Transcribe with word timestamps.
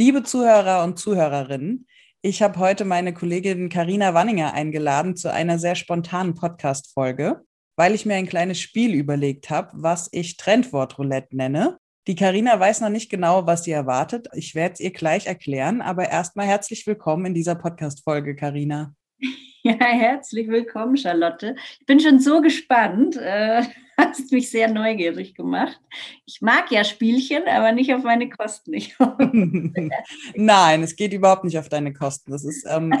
Liebe 0.00 0.22
Zuhörer 0.22 0.82
und 0.82 0.98
Zuhörerinnen, 0.98 1.86
ich 2.22 2.40
habe 2.40 2.58
heute 2.58 2.86
meine 2.86 3.12
Kollegin 3.12 3.68
Karina 3.68 4.14
Wanninger 4.14 4.54
eingeladen 4.54 5.14
zu 5.14 5.30
einer 5.30 5.58
sehr 5.58 5.74
spontanen 5.74 6.34
Podcast-Folge, 6.34 7.42
weil 7.76 7.94
ich 7.94 8.06
mir 8.06 8.14
ein 8.14 8.26
kleines 8.26 8.58
Spiel 8.58 8.94
überlegt 8.94 9.50
habe, 9.50 9.68
was 9.74 10.08
ich 10.10 10.38
Trendwort-Roulette 10.38 11.36
nenne. 11.36 11.76
Die 12.06 12.14
Karina 12.14 12.58
weiß 12.58 12.80
noch 12.80 12.88
nicht 12.88 13.10
genau, 13.10 13.46
was 13.46 13.64
sie 13.64 13.72
erwartet. 13.72 14.26
Ich 14.32 14.54
werde 14.54 14.72
es 14.72 14.80
ihr 14.80 14.90
gleich 14.90 15.26
erklären, 15.26 15.82
aber 15.82 16.08
erstmal 16.08 16.46
herzlich 16.46 16.86
willkommen 16.86 17.26
in 17.26 17.34
dieser 17.34 17.56
Podcast-Folge, 17.56 18.34
Karina. 18.36 18.94
Ja, 19.62 19.74
herzlich 19.74 20.48
willkommen, 20.48 20.96
Charlotte. 20.96 21.54
Ich 21.78 21.84
bin 21.84 22.00
schon 22.00 22.18
so 22.18 22.40
gespannt. 22.40 23.18
Äh, 23.18 23.64
hast 24.00 24.32
mich 24.32 24.50
sehr 24.50 24.68
neugierig 24.68 25.34
gemacht. 25.34 25.80
Ich 26.26 26.40
mag 26.40 26.70
ja 26.70 26.84
Spielchen, 26.84 27.42
aber 27.46 27.72
nicht 27.72 27.92
auf 27.94 28.02
meine 28.02 28.28
Kosten. 28.28 28.72
Nein, 30.34 30.82
es 30.82 30.96
geht 30.96 31.12
überhaupt 31.12 31.44
nicht 31.44 31.58
auf 31.58 31.68
deine 31.68 31.92
Kosten. 31.92 32.32
Das 32.32 32.44
ist 32.44 32.66
ähm, 32.68 32.92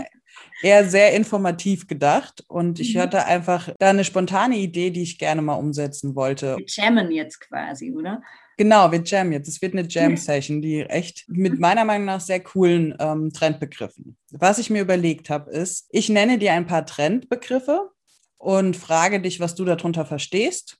eher 0.62 0.88
sehr 0.88 1.14
informativ 1.14 1.86
gedacht 1.86 2.44
und 2.48 2.80
ich 2.80 2.94
mhm. 2.94 3.00
hatte 3.00 3.24
einfach 3.26 3.70
da 3.78 3.90
eine 3.90 4.04
spontane 4.04 4.56
Idee, 4.56 4.90
die 4.90 5.02
ich 5.02 5.18
gerne 5.18 5.42
mal 5.42 5.54
umsetzen 5.54 6.14
wollte. 6.14 6.56
Wir 6.56 6.66
jammen 6.66 7.10
jetzt 7.10 7.40
quasi, 7.40 7.92
oder? 7.92 8.22
Genau, 8.56 8.92
wir 8.92 9.02
jammen 9.02 9.32
jetzt. 9.32 9.48
Es 9.48 9.62
wird 9.62 9.72
eine 9.72 9.88
Jam-Session, 9.88 10.60
die 10.60 10.82
echt 10.82 11.24
mit 11.28 11.58
meiner 11.58 11.86
Meinung 11.86 12.04
nach 12.04 12.20
sehr 12.20 12.40
coolen 12.40 12.94
ähm, 13.00 13.32
Trendbegriffen. 13.32 14.18
Was 14.32 14.58
ich 14.58 14.68
mir 14.68 14.82
überlegt 14.82 15.30
habe, 15.30 15.50
ist, 15.50 15.88
ich 15.90 16.10
nenne 16.10 16.36
dir 16.36 16.52
ein 16.52 16.66
paar 16.66 16.84
Trendbegriffe 16.84 17.90
und 18.36 18.76
frage 18.76 19.20
dich, 19.20 19.40
was 19.40 19.54
du 19.54 19.64
darunter 19.64 20.04
verstehst. 20.04 20.76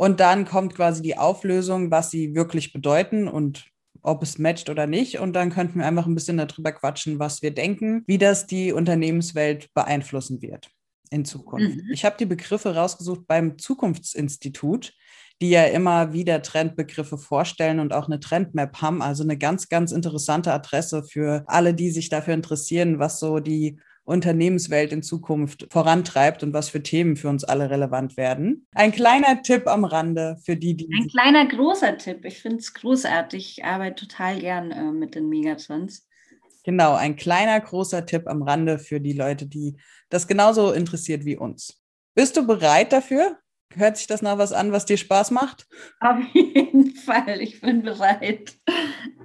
Und 0.00 0.18
dann 0.18 0.46
kommt 0.46 0.74
quasi 0.74 1.02
die 1.02 1.18
Auflösung, 1.18 1.90
was 1.90 2.10
sie 2.10 2.34
wirklich 2.34 2.72
bedeuten 2.72 3.28
und 3.28 3.66
ob 4.00 4.22
es 4.22 4.38
matcht 4.38 4.70
oder 4.70 4.86
nicht. 4.86 5.18
Und 5.18 5.34
dann 5.34 5.50
könnten 5.50 5.78
wir 5.78 5.86
einfach 5.86 6.06
ein 6.06 6.14
bisschen 6.14 6.38
darüber 6.38 6.72
quatschen, 6.72 7.18
was 7.18 7.42
wir 7.42 7.50
denken, 7.50 8.02
wie 8.06 8.16
das 8.16 8.46
die 8.46 8.72
Unternehmenswelt 8.72 9.68
beeinflussen 9.74 10.40
wird 10.40 10.70
in 11.10 11.26
Zukunft. 11.26 11.76
Mhm. 11.76 11.90
Ich 11.92 12.06
habe 12.06 12.16
die 12.18 12.24
Begriffe 12.24 12.74
rausgesucht 12.74 13.26
beim 13.26 13.58
Zukunftsinstitut 13.58 14.94
die 15.42 15.48
ja 15.48 15.64
immer 15.64 16.12
wieder 16.12 16.42
Trendbegriffe 16.42 17.16
vorstellen 17.16 17.80
und 17.80 17.94
auch 17.94 18.06
eine 18.06 18.20
Trendmap 18.20 18.82
haben. 18.82 19.00
Also 19.00 19.22
eine 19.22 19.38
ganz, 19.38 19.70
ganz 19.70 19.90
interessante 19.90 20.52
Adresse 20.52 21.02
für 21.02 21.44
alle, 21.46 21.72
die 21.72 21.90
sich 21.90 22.10
dafür 22.10 22.34
interessieren, 22.34 22.98
was 22.98 23.18
so 23.18 23.40
die 23.40 23.80
Unternehmenswelt 24.10 24.92
in 24.92 25.02
Zukunft 25.02 25.68
vorantreibt 25.70 26.42
und 26.42 26.52
was 26.52 26.68
für 26.68 26.82
Themen 26.82 27.16
für 27.16 27.28
uns 27.28 27.44
alle 27.44 27.70
relevant 27.70 28.16
werden. 28.16 28.66
Ein 28.74 28.90
kleiner 28.90 29.42
Tipp 29.42 29.68
am 29.68 29.84
Rande 29.84 30.36
für 30.44 30.56
die, 30.56 30.76
die. 30.76 30.88
Ein 30.98 31.08
kleiner 31.08 31.46
großer 31.46 31.96
Tipp. 31.96 32.24
Ich 32.24 32.42
finde 32.42 32.58
es 32.58 32.74
großartig. 32.74 33.58
Ich 33.58 33.64
arbeite 33.64 34.06
total 34.06 34.40
gern 34.40 34.72
äh, 34.72 34.90
mit 34.90 35.14
den 35.14 35.28
Megatrends. 35.28 36.08
Genau, 36.64 36.94
ein 36.94 37.16
kleiner 37.16 37.58
großer 37.60 38.04
Tipp 38.04 38.26
am 38.26 38.42
Rande 38.42 38.78
für 38.78 39.00
die 39.00 39.14
Leute, 39.14 39.46
die 39.46 39.76
das 40.10 40.26
genauso 40.26 40.72
interessiert 40.72 41.24
wie 41.24 41.36
uns. 41.36 41.80
Bist 42.14 42.36
du 42.36 42.46
bereit 42.46 42.92
dafür? 42.92 43.38
Hört 43.74 43.96
sich 43.96 44.08
das 44.08 44.20
nach 44.20 44.36
was 44.36 44.52
an, 44.52 44.72
was 44.72 44.84
dir 44.84 44.96
Spaß 44.96 45.30
macht? 45.30 45.68
Auf 46.00 46.18
jeden 46.34 46.96
Fall, 46.96 47.40
ich 47.40 47.60
bin 47.60 47.82
bereit. 47.82 48.56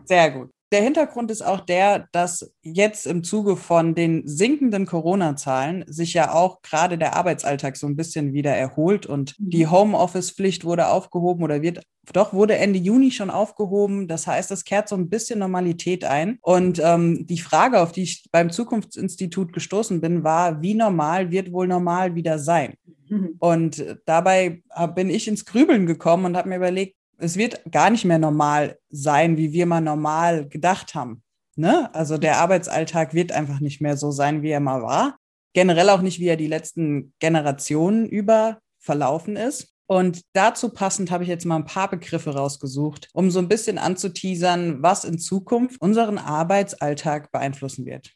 Sehr 0.05 0.31
gut. 0.31 0.54
Der 0.71 0.81
Hintergrund 0.81 1.29
ist 1.29 1.43
auch 1.43 1.59
der, 1.59 2.07
dass 2.11 2.51
jetzt 2.61 3.05
im 3.05 3.23
Zuge 3.23 3.55
von 3.55 3.93
den 3.93 4.27
sinkenden 4.27 4.85
Corona-Zahlen 4.85 5.85
sich 5.87 6.13
ja 6.13 6.33
auch 6.33 6.61
gerade 6.63 6.97
der 6.97 7.15
Arbeitsalltag 7.15 7.77
so 7.77 7.85
ein 7.87 7.95
bisschen 7.95 8.33
wieder 8.33 8.55
erholt 8.55 9.05
und 9.05 9.39
mhm. 9.39 9.49
die 9.51 9.67
Homeoffice-Pflicht 9.67 10.65
wurde 10.65 10.87
aufgehoben 10.87 11.43
oder 11.43 11.61
wird 11.61 11.83
doch 12.13 12.33
wurde 12.33 12.55
Ende 12.57 12.79
Juni 12.79 13.11
schon 13.11 13.29
aufgehoben. 13.29 14.07
Das 14.07 14.27
heißt, 14.27 14.51
es 14.51 14.63
kehrt 14.63 14.89
so 14.89 14.95
ein 14.95 15.09
bisschen 15.09 15.39
Normalität 15.39 16.05
ein. 16.05 16.37
Und 16.41 16.79
ähm, 16.83 17.25
die 17.25 17.39
Frage, 17.39 17.81
auf 17.81 17.91
die 17.91 18.03
ich 18.03 18.25
beim 18.31 18.51
Zukunftsinstitut 18.51 19.53
gestoßen 19.53 20.01
bin, 20.01 20.23
war, 20.23 20.61
wie 20.61 20.75
normal 20.75 21.31
wird 21.31 21.51
wohl 21.51 21.67
normal 21.67 22.15
wieder 22.15 22.37
sein? 22.39 22.75
Mhm. 23.09 23.35
Und 23.39 23.97
dabei 24.05 24.61
bin 24.93 25.09
ich 25.09 25.27
ins 25.27 25.45
Grübeln 25.45 25.85
gekommen 25.85 26.25
und 26.25 26.37
habe 26.37 26.49
mir 26.49 26.57
überlegt, 26.57 26.95
es 27.17 27.37
wird 27.37 27.61
gar 27.71 27.89
nicht 27.89 28.05
mehr 28.05 28.19
normal 28.19 28.77
sein, 28.89 29.37
wie 29.37 29.53
wir 29.53 29.65
mal 29.65 29.81
normal 29.81 30.47
gedacht 30.47 30.95
haben. 30.95 31.23
Ne? 31.55 31.93
Also 31.93 32.17
der 32.17 32.37
Arbeitsalltag 32.37 33.13
wird 33.13 33.31
einfach 33.31 33.59
nicht 33.59 33.81
mehr 33.81 33.97
so 33.97 34.11
sein, 34.11 34.41
wie 34.41 34.49
er 34.49 34.59
mal 34.59 34.81
war. 34.81 35.17
Generell 35.53 35.89
auch 35.89 36.01
nicht, 36.01 36.19
wie 36.19 36.27
er 36.27 36.35
die 36.35 36.47
letzten 36.47 37.13
Generationen 37.19 38.05
über 38.05 38.59
verlaufen 38.77 39.35
ist. 39.37 39.73
Und 39.87 40.21
dazu 40.33 40.69
passend 40.69 41.11
habe 41.11 41.23
ich 41.23 41.29
jetzt 41.29 41.45
mal 41.45 41.57
ein 41.57 41.65
paar 41.65 41.89
Begriffe 41.89 42.35
rausgesucht, 42.35 43.09
um 43.13 43.29
so 43.29 43.39
ein 43.39 43.47
bisschen 43.47 43.77
anzuteasern, 43.77 44.81
was 44.81 45.05
in 45.05 45.19
Zukunft 45.19 45.79
unseren 45.79 46.17
Arbeitsalltag 46.17 47.31
beeinflussen 47.31 47.85
wird. 47.85 48.11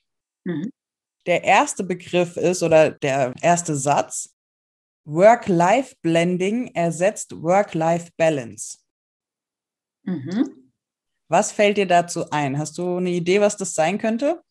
Mhm. 0.46 0.72
Der 1.28 1.44
erste 1.44 1.84
Begriff 1.84 2.38
ist 2.38 2.64
oder 2.64 2.92
der 2.92 3.34
erste 3.42 3.76
Satz, 3.76 4.36
Work-Life-Blending 5.06 6.74
ersetzt 6.74 7.42
Work-Life-Balance. 7.42 8.80
Mhm. 10.04 10.72
Was 11.28 11.52
fällt 11.52 11.78
dir 11.78 11.88
dazu 11.88 12.30
ein? 12.32 12.58
Hast 12.58 12.78
du 12.78 12.98
eine 12.98 13.12
Idee, 13.12 13.40
was 13.40 13.56
das 13.58 13.76
sein 13.76 13.98
könnte? 13.98 14.42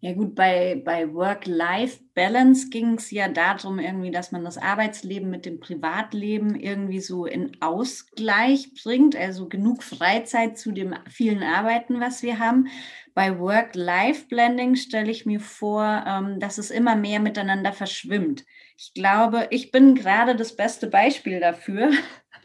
Ja 0.00 0.12
gut, 0.12 0.34
bei, 0.34 0.80
bei 0.84 1.12
Work-Life-Balance 1.12 2.68
ging 2.68 2.94
es 2.94 3.10
ja 3.10 3.28
darum, 3.28 3.78
irgendwie, 3.78 4.10
dass 4.10 4.30
man 4.30 4.44
das 4.44 4.58
Arbeitsleben 4.58 5.30
mit 5.30 5.46
dem 5.46 5.58
Privatleben 5.58 6.54
irgendwie 6.54 7.00
so 7.00 7.24
in 7.24 7.60
Ausgleich 7.62 8.74
bringt, 8.84 9.16
also 9.16 9.48
genug 9.48 9.82
Freizeit 9.82 10.58
zu 10.58 10.72
dem 10.72 10.94
vielen 11.08 11.42
Arbeiten, 11.42 11.98
was 11.98 12.22
wir 12.22 12.38
haben. 12.38 12.68
Bei 13.14 13.38
Work-Life-Blending 13.38 14.76
stelle 14.76 15.10
ich 15.10 15.24
mir 15.24 15.40
vor, 15.40 16.04
ähm, 16.06 16.40
dass 16.40 16.58
es 16.58 16.70
immer 16.70 16.94
mehr 16.94 17.18
miteinander 17.18 17.72
verschwimmt. 17.72 18.44
Ich 18.76 18.92
glaube, 18.92 19.46
ich 19.50 19.72
bin 19.72 19.94
gerade 19.94 20.36
das 20.36 20.54
beste 20.54 20.88
Beispiel 20.88 21.40
dafür, 21.40 21.90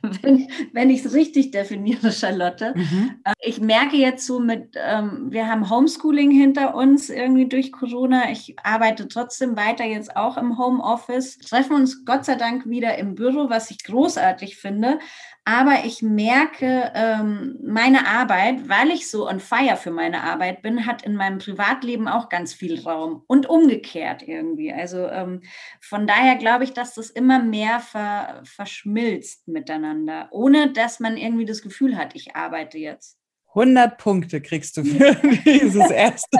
wenn, 0.02 0.48
wenn 0.74 0.90
ich 0.90 1.06
es 1.06 1.14
richtig 1.14 1.52
definiere, 1.52 2.12
Charlotte. 2.12 2.74
Mhm. 2.76 3.20
Äh, 3.24 3.34
ich 3.42 3.60
merke 3.60 3.98
jetzt 3.98 4.26
so 4.26 4.40
mit, 4.40 4.76
ähm, 4.76 5.28
wir 5.30 5.48
haben 5.48 5.70
Homeschooling 5.70 6.32
hinter 6.32 6.76
uns 6.76 7.10
irgendwie 7.10 7.48
durch 7.48 7.72
Corona. 7.72 8.32
Ich 8.32 8.56
arbeite 8.64 9.08
trotzdem 9.08 9.56
weiter 9.56 9.86
jetzt 9.86 10.16
auch 10.16 10.38
im 10.38 10.58
Homeoffice, 10.58 11.38
treffen 11.38 11.76
uns 11.76 12.06
Gott 12.06 12.26
sei 12.26 12.36
Dank 12.36 12.68
wieder 12.68 12.98
im 12.98 13.16
Büro, 13.16 13.50
was 13.50 13.72
ich 13.72 13.84
großartig 13.84 14.58
finde. 14.58 15.00
Aber 15.44 15.86
ich 15.86 16.04
merke, 16.04 16.92
ähm, 16.94 17.58
meine 17.64 18.08
Arbeit, 18.08 18.70
weil 18.70 18.92
ich 18.92 19.10
so 19.10 19.28
on 19.28 19.40
fire 19.40 19.76
für 19.76 19.90
meine 19.90 20.24
Arbeit 20.24 20.62
bin, 20.62 20.86
hat 20.86 21.02
in 21.02 21.16
meinem 21.16 21.40
Privatleben 21.40 22.08
auch 22.08 22.30
ganz 22.30 22.54
viel 22.54 22.80
Raum 22.80 23.24
und 23.26 23.50
umgekehrt 23.50 24.22
irgendwie. 24.22 24.72
Also 24.72 25.08
ähm, 25.08 25.42
von 25.80 26.06
daher 26.06 26.36
glaube 26.36 26.64
ich, 26.64 26.74
dass 26.74 26.94
das 26.94 27.10
immer 27.10 27.40
mehr 27.40 27.80
ver 27.80 28.42
verschmilzt 28.44 29.48
miteinander, 29.48 29.91
ohne 30.32 30.74
dass 30.74 31.00
man 31.00 31.18
irgendwie 31.18 31.46
das 31.46 31.62
Gefühl 31.62 31.98
hat, 31.98 32.16
ich 32.16 32.36
arbeite 32.36 32.78
jetzt. 32.78 33.18
100 33.54 33.98
Punkte 33.98 34.42
kriegst 34.42 34.78
du 34.78 34.84
für 34.84 35.16
dieses 35.46 35.90
erste. 35.90 36.38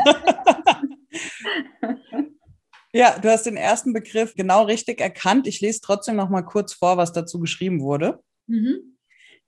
ja, 2.94 3.20
du 3.20 3.30
hast 3.30 3.46
den 3.46 3.58
ersten 3.58 3.94
Begriff 3.94 4.34
genau 4.36 4.64
richtig 4.64 5.02
erkannt. 5.02 5.48
Ich 5.48 5.60
lese 5.60 5.82
trotzdem 5.82 6.16
noch 6.16 6.30
mal 6.30 6.44
kurz 6.44 6.74
vor, 6.74 6.98
was 6.98 7.12
dazu 7.12 7.40
geschrieben 7.40 7.82
wurde. 7.82 8.22
Mhm. 8.48 8.98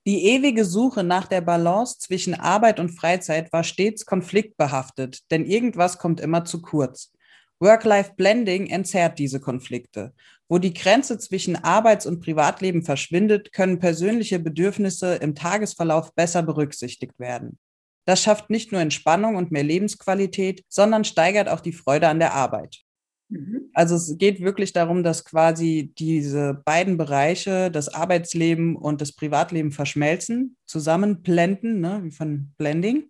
Die 0.06 0.26
ewige 0.26 0.66
Suche 0.66 1.02
nach 1.02 1.26
der 1.28 1.40
Balance 1.40 1.98
zwischen 1.98 2.34
Arbeit 2.34 2.78
und 2.78 2.90
Freizeit 2.90 3.50
war 3.54 3.64
stets 3.64 4.04
konfliktbehaftet, 4.04 5.20
denn 5.30 5.46
irgendwas 5.46 5.96
kommt 5.96 6.20
immer 6.20 6.44
zu 6.44 6.60
kurz. 6.60 7.13
Work-Life-Blending 7.60 8.66
entzerrt 8.66 9.18
diese 9.18 9.40
Konflikte. 9.40 10.12
Wo 10.48 10.58
die 10.58 10.74
Grenze 10.74 11.18
zwischen 11.18 11.56
Arbeits- 11.56 12.06
und 12.06 12.20
Privatleben 12.20 12.82
verschwindet, 12.82 13.52
können 13.52 13.78
persönliche 13.78 14.38
Bedürfnisse 14.38 15.14
im 15.16 15.34
Tagesverlauf 15.34 16.14
besser 16.14 16.42
berücksichtigt 16.42 17.18
werden. 17.18 17.58
Das 18.06 18.22
schafft 18.22 18.50
nicht 18.50 18.70
nur 18.70 18.80
Entspannung 18.80 19.36
und 19.36 19.50
mehr 19.50 19.62
Lebensqualität, 19.62 20.62
sondern 20.68 21.04
steigert 21.04 21.48
auch 21.48 21.60
die 21.60 21.72
Freude 21.72 22.08
an 22.08 22.18
der 22.18 22.34
Arbeit. 22.34 22.84
Mhm. 23.30 23.70
Also 23.72 23.96
es 23.96 24.18
geht 24.18 24.40
wirklich 24.40 24.72
darum, 24.72 25.02
dass 25.02 25.24
quasi 25.24 25.92
diese 25.98 26.62
beiden 26.64 26.98
Bereiche, 26.98 27.70
das 27.70 27.88
Arbeitsleben 27.88 28.76
und 28.76 29.00
das 29.00 29.12
Privatleben 29.12 29.72
verschmelzen, 29.72 30.56
zusammen 30.66 31.22
blenden, 31.22 31.80
ne, 31.80 32.00
wie 32.04 32.10
von 32.10 32.52
Blending. 32.58 33.08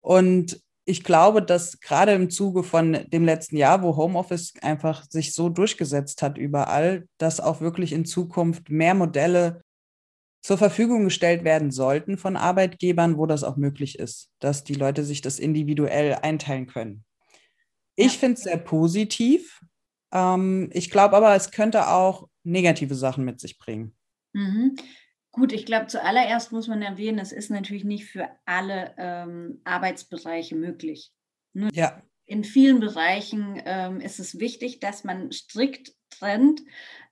Und 0.00 0.60
ich 0.84 1.04
glaube, 1.04 1.42
dass 1.42 1.80
gerade 1.80 2.12
im 2.12 2.30
Zuge 2.30 2.62
von 2.62 2.98
dem 3.12 3.24
letzten 3.24 3.56
Jahr, 3.56 3.82
wo 3.82 3.96
Homeoffice 3.96 4.54
einfach 4.62 5.04
sich 5.08 5.32
so 5.32 5.48
durchgesetzt 5.48 6.22
hat 6.22 6.38
überall, 6.38 7.06
dass 7.18 7.40
auch 7.40 7.60
wirklich 7.60 7.92
in 7.92 8.04
Zukunft 8.04 8.68
mehr 8.68 8.94
Modelle 8.94 9.62
zur 10.42 10.58
Verfügung 10.58 11.04
gestellt 11.04 11.44
werden 11.44 11.70
sollten 11.70 12.18
von 12.18 12.36
Arbeitgebern, 12.36 13.16
wo 13.16 13.26
das 13.26 13.44
auch 13.44 13.56
möglich 13.56 13.98
ist, 13.98 14.30
dass 14.40 14.64
die 14.64 14.74
Leute 14.74 15.04
sich 15.04 15.20
das 15.20 15.38
individuell 15.38 16.14
einteilen 16.16 16.66
können. 16.66 17.04
Ich 17.94 18.14
ja. 18.14 18.18
finde 18.18 18.34
es 18.34 18.42
sehr 18.42 18.56
positiv. 18.56 19.60
Ähm, 20.12 20.68
ich 20.72 20.90
glaube 20.90 21.16
aber, 21.16 21.36
es 21.36 21.52
könnte 21.52 21.88
auch 21.88 22.28
negative 22.42 22.96
Sachen 22.96 23.24
mit 23.24 23.38
sich 23.38 23.56
bringen. 23.56 23.94
Mhm. 24.32 24.74
Gut, 25.32 25.52
ich 25.52 25.64
glaube, 25.64 25.86
zuallererst 25.86 26.52
muss 26.52 26.68
man 26.68 26.82
erwähnen, 26.82 27.18
es 27.18 27.32
ist 27.32 27.50
natürlich 27.50 27.84
nicht 27.84 28.04
für 28.04 28.28
alle 28.44 28.94
ähm, 28.98 29.60
Arbeitsbereiche 29.64 30.54
möglich. 30.54 31.10
Nur 31.54 31.70
ja. 31.72 32.02
In 32.26 32.44
vielen 32.44 32.80
Bereichen 32.80 33.60
ähm, 33.64 34.00
ist 34.00 34.20
es 34.20 34.38
wichtig, 34.38 34.78
dass 34.80 35.04
man 35.04 35.32
strikt 35.32 35.92
trennt. 36.10 36.62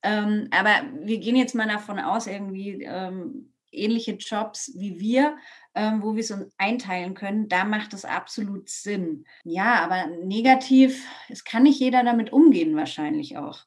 Ähm, 0.02 0.48
aber 0.50 0.86
wir 1.02 1.18
gehen 1.18 1.36
jetzt 1.36 1.54
mal 1.54 1.66
davon 1.66 1.98
aus, 1.98 2.26
irgendwie 2.26 2.82
ähm, 2.84 3.52
ähnliche 3.72 4.12
Jobs 4.12 4.72
wie 4.76 5.00
wir, 5.00 5.36
ähm, 5.74 6.02
wo 6.02 6.14
wir 6.14 6.20
es 6.20 6.30
uns 6.30 6.52
einteilen 6.58 7.14
können, 7.14 7.48
da 7.48 7.64
macht 7.64 7.94
es 7.94 8.04
absolut 8.04 8.68
Sinn. 8.68 9.24
Ja, 9.44 9.82
aber 9.82 10.06
negativ, 10.24 11.06
es 11.28 11.44
kann 11.44 11.62
nicht 11.62 11.80
jeder 11.80 12.04
damit 12.04 12.32
umgehen, 12.32 12.76
wahrscheinlich 12.76 13.36
auch. 13.36 13.64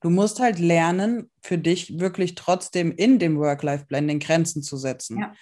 Du 0.00 0.10
musst 0.10 0.40
halt 0.40 0.58
lernen, 0.58 1.30
für 1.40 1.58
dich 1.58 1.98
wirklich 1.98 2.34
trotzdem 2.34 2.92
in 2.92 3.18
dem 3.18 3.38
Work-Life-Blending 3.38 4.18
Grenzen 4.18 4.62
zu 4.62 4.76
setzen. 4.76 5.18
Ja. 5.18 5.32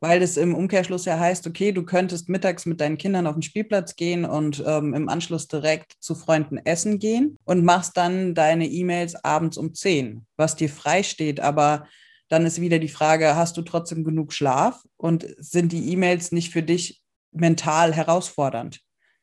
Weil 0.00 0.20
es 0.20 0.36
im 0.36 0.54
Umkehrschluss 0.54 1.04
ja 1.04 1.18
heißt, 1.18 1.46
okay, 1.46 1.70
du 1.70 1.84
könntest 1.84 2.28
mittags 2.28 2.66
mit 2.66 2.80
deinen 2.80 2.98
Kindern 2.98 3.26
auf 3.26 3.34
den 3.34 3.42
Spielplatz 3.42 3.94
gehen 3.94 4.24
und 4.24 4.62
ähm, 4.66 4.94
im 4.94 5.08
Anschluss 5.08 5.46
direkt 5.46 5.94
zu 6.00 6.16
Freunden 6.16 6.58
essen 6.58 6.98
gehen 6.98 7.38
und 7.44 7.64
machst 7.64 7.96
dann 7.96 8.34
deine 8.34 8.66
E-Mails 8.66 9.14
abends 9.24 9.56
um 9.56 9.74
10, 9.74 10.26
was 10.36 10.56
dir 10.56 10.68
frei 10.68 11.04
steht. 11.04 11.38
Aber 11.38 11.86
dann 12.28 12.46
ist 12.46 12.60
wieder 12.60 12.80
die 12.80 12.88
Frage, 12.88 13.36
hast 13.36 13.56
du 13.56 13.62
trotzdem 13.62 14.02
genug 14.02 14.32
Schlaf 14.32 14.82
und 14.96 15.24
sind 15.38 15.70
die 15.70 15.92
E-Mails 15.92 16.32
nicht 16.32 16.50
für 16.50 16.62
dich 16.62 17.00
mental 17.30 17.94
herausfordernd? 17.94 18.80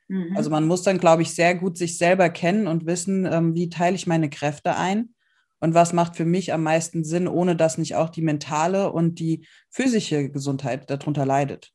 Mhm. 0.10 0.36
Also 0.36 0.50
man 0.50 0.68
muss 0.68 0.84
dann, 0.84 1.00
glaube 1.00 1.22
ich, 1.24 1.34
sehr 1.36 1.56
gut 1.56 1.78
sich 1.78 1.98
selber 1.98 2.30
kennen 2.30 2.68
und 2.68 2.86
wissen, 2.86 3.26
ähm, 3.26 3.56
wie 3.56 3.70
teile 3.70 3.96
ich 3.96 4.08
meine 4.08 4.30
Kräfte 4.30 4.76
ein 4.76 5.14
und 5.60 5.74
was 5.74 5.94
macht 5.94 6.16
für 6.16 6.26
mich 6.26 6.54
am 6.54 6.64
meisten 6.64 7.04
Sinn, 7.04 7.28
ohne 7.28 7.56
dass 7.56 7.78
nicht 7.78 7.96
auch 7.96 8.10
die 8.10 8.22
mentale 8.22 8.92
und 8.92 9.20
die 9.20 9.48
physische 9.70 10.30
Gesundheit 10.30 10.90
darunter 10.90 11.26
leidet. 11.26 11.74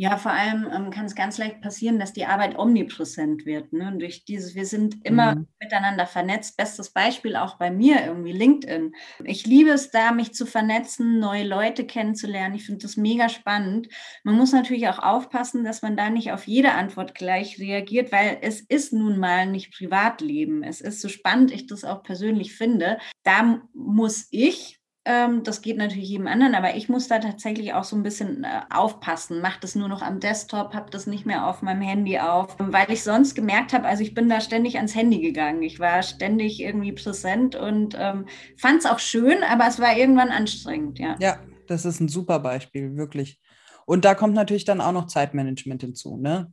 Ja, 0.00 0.16
vor 0.16 0.32
allem 0.32 0.66
ähm, 0.74 0.88
kann 0.88 1.04
es 1.04 1.14
ganz 1.14 1.36
leicht 1.36 1.60
passieren, 1.60 1.98
dass 1.98 2.14
die 2.14 2.24
Arbeit 2.24 2.58
omnipräsent 2.58 3.44
wird. 3.44 3.74
Ne? 3.74 3.86
Und 3.88 3.98
durch 3.98 4.24
dieses, 4.24 4.54
wir 4.54 4.64
sind 4.64 4.96
immer 5.04 5.34
mhm. 5.34 5.46
miteinander 5.60 6.06
vernetzt. 6.06 6.56
Bestes 6.56 6.88
Beispiel 6.88 7.36
auch 7.36 7.58
bei 7.58 7.70
mir 7.70 8.06
irgendwie 8.06 8.32
LinkedIn. 8.32 8.94
Ich 9.24 9.46
liebe 9.46 9.68
es 9.68 9.90
da, 9.90 10.12
mich 10.12 10.32
zu 10.32 10.46
vernetzen, 10.46 11.18
neue 11.18 11.44
Leute 11.44 11.84
kennenzulernen. 11.84 12.54
Ich 12.54 12.64
finde 12.64 12.80
das 12.80 12.96
mega 12.96 13.28
spannend. 13.28 13.88
Man 14.24 14.36
muss 14.36 14.52
natürlich 14.52 14.88
auch 14.88 15.00
aufpassen, 15.00 15.64
dass 15.64 15.82
man 15.82 15.98
da 15.98 16.08
nicht 16.08 16.32
auf 16.32 16.46
jede 16.46 16.72
Antwort 16.72 17.14
gleich 17.14 17.58
reagiert, 17.58 18.10
weil 18.10 18.38
es 18.40 18.62
ist 18.62 18.94
nun 18.94 19.18
mal 19.18 19.44
nicht 19.44 19.70
Privatleben. 19.70 20.62
Es 20.62 20.80
ist 20.80 21.02
so 21.02 21.10
spannend, 21.10 21.52
ich 21.52 21.66
das 21.66 21.84
auch 21.84 22.02
persönlich 22.02 22.54
finde. 22.54 22.96
Da 23.22 23.60
muss 23.74 24.28
ich 24.30 24.79
ähm, 25.06 25.44
das 25.44 25.62
geht 25.62 25.78
natürlich 25.78 26.10
jedem 26.10 26.26
anderen, 26.26 26.54
aber 26.54 26.76
ich 26.76 26.88
muss 26.88 27.08
da 27.08 27.18
tatsächlich 27.18 27.72
auch 27.72 27.84
so 27.84 27.96
ein 27.96 28.02
bisschen 28.02 28.44
äh, 28.44 28.60
aufpassen. 28.70 29.40
Mach 29.40 29.58
das 29.58 29.74
nur 29.74 29.88
noch 29.88 30.02
am 30.02 30.20
Desktop, 30.20 30.74
habe 30.74 30.90
das 30.90 31.06
nicht 31.06 31.24
mehr 31.24 31.46
auf 31.46 31.62
meinem 31.62 31.80
Handy 31.80 32.18
auf, 32.18 32.56
weil 32.58 32.90
ich 32.90 33.02
sonst 33.02 33.34
gemerkt 33.34 33.72
habe, 33.72 33.86
also 33.86 34.02
ich 34.02 34.14
bin 34.14 34.28
da 34.28 34.40
ständig 34.40 34.76
ans 34.76 34.94
Handy 34.94 35.20
gegangen. 35.20 35.62
Ich 35.62 35.80
war 35.80 36.02
ständig 36.02 36.60
irgendwie 36.60 36.92
präsent 36.92 37.54
und 37.54 37.96
ähm, 37.98 38.26
fand 38.58 38.80
es 38.80 38.86
auch 38.86 38.98
schön, 38.98 39.42
aber 39.42 39.66
es 39.66 39.80
war 39.80 39.96
irgendwann 39.96 40.30
anstrengend, 40.30 40.98
ja. 40.98 41.16
Ja, 41.18 41.38
das 41.66 41.84
ist 41.84 42.00
ein 42.00 42.08
super 42.08 42.38
Beispiel, 42.40 42.96
wirklich. 42.96 43.40
Und 43.86 44.04
da 44.04 44.14
kommt 44.14 44.34
natürlich 44.34 44.64
dann 44.64 44.80
auch 44.80 44.92
noch 44.92 45.06
Zeitmanagement 45.06 45.82
hinzu, 45.82 46.16
ne? 46.18 46.52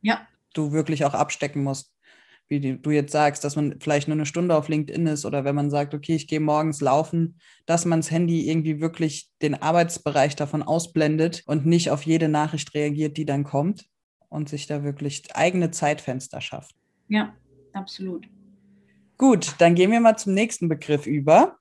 Ja. 0.00 0.26
Du 0.54 0.70
wirklich 0.70 1.04
auch 1.04 1.14
abstecken 1.14 1.64
musst 1.64 1.93
wie 2.48 2.76
du 2.76 2.90
jetzt 2.90 3.12
sagst, 3.12 3.44
dass 3.44 3.56
man 3.56 3.80
vielleicht 3.80 4.08
nur 4.08 4.16
eine 4.16 4.26
Stunde 4.26 4.54
auf 4.54 4.68
LinkedIn 4.68 5.06
ist 5.06 5.24
oder 5.24 5.44
wenn 5.44 5.54
man 5.54 5.70
sagt, 5.70 5.94
okay, 5.94 6.14
ich 6.14 6.28
gehe 6.28 6.40
morgens 6.40 6.80
laufen, 6.80 7.38
dass 7.66 7.84
man 7.84 8.00
das 8.00 8.10
Handy 8.10 8.48
irgendwie 8.48 8.80
wirklich 8.80 9.30
den 9.40 9.54
Arbeitsbereich 9.54 10.36
davon 10.36 10.62
ausblendet 10.62 11.42
und 11.46 11.66
nicht 11.66 11.90
auf 11.90 12.02
jede 12.02 12.28
Nachricht 12.28 12.74
reagiert, 12.74 13.16
die 13.16 13.24
dann 13.24 13.44
kommt 13.44 13.86
und 14.28 14.48
sich 14.48 14.66
da 14.66 14.84
wirklich 14.84 15.34
eigene 15.34 15.70
Zeitfenster 15.70 16.40
schafft. 16.40 16.74
Ja, 17.08 17.34
absolut. 17.72 18.26
Gut, 19.16 19.54
dann 19.58 19.74
gehen 19.74 19.90
wir 19.90 20.00
mal 20.00 20.16
zum 20.16 20.34
nächsten 20.34 20.68
Begriff 20.68 21.06
über. 21.06 21.58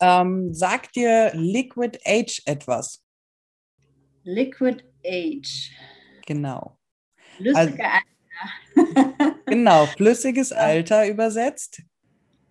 Ähm, 0.00 0.52
sagt 0.52 0.96
dir 0.96 1.30
Liquid 1.34 1.98
Age 2.04 2.42
etwas? 2.44 3.04
Liquid 4.24 4.82
Age. 5.06 5.70
Genau. 6.26 6.78
Lustige 7.38 7.84
also, 7.84 8.12
genau, 9.46 9.86
flüssiges 9.86 10.52
Alter 10.52 11.08
übersetzt. 11.08 11.82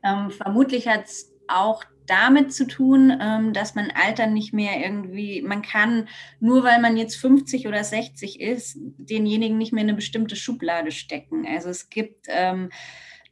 Ähm, 0.03 0.31
vermutlich 0.31 0.87
hat 0.87 1.05
es 1.05 1.31
auch 1.47 1.83
damit 2.07 2.53
zu 2.53 2.67
tun, 2.67 3.17
ähm, 3.21 3.53
dass 3.53 3.75
man 3.75 3.91
Alter 3.91 4.27
nicht 4.27 4.53
mehr 4.53 4.83
irgendwie, 4.83 5.41
man 5.41 5.61
kann 5.61 6.09
nur 6.39 6.63
weil 6.63 6.81
man 6.81 6.97
jetzt 6.97 7.15
50 7.15 7.67
oder 7.67 7.83
60 7.83 8.41
ist, 8.41 8.77
denjenigen 8.79 9.57
nicht 9.57 9.71
mehr 9.71 9.83
in 9.83 9.89
eine 9.89 9.95
bestimmte 9.95 10.35
Schublade 10.35 10.91
stecken. 10.91 11.45
Also 11.47 11.69
es 11.69 11.89
gibt 11.89 12.25
ähm, 12.27 12.69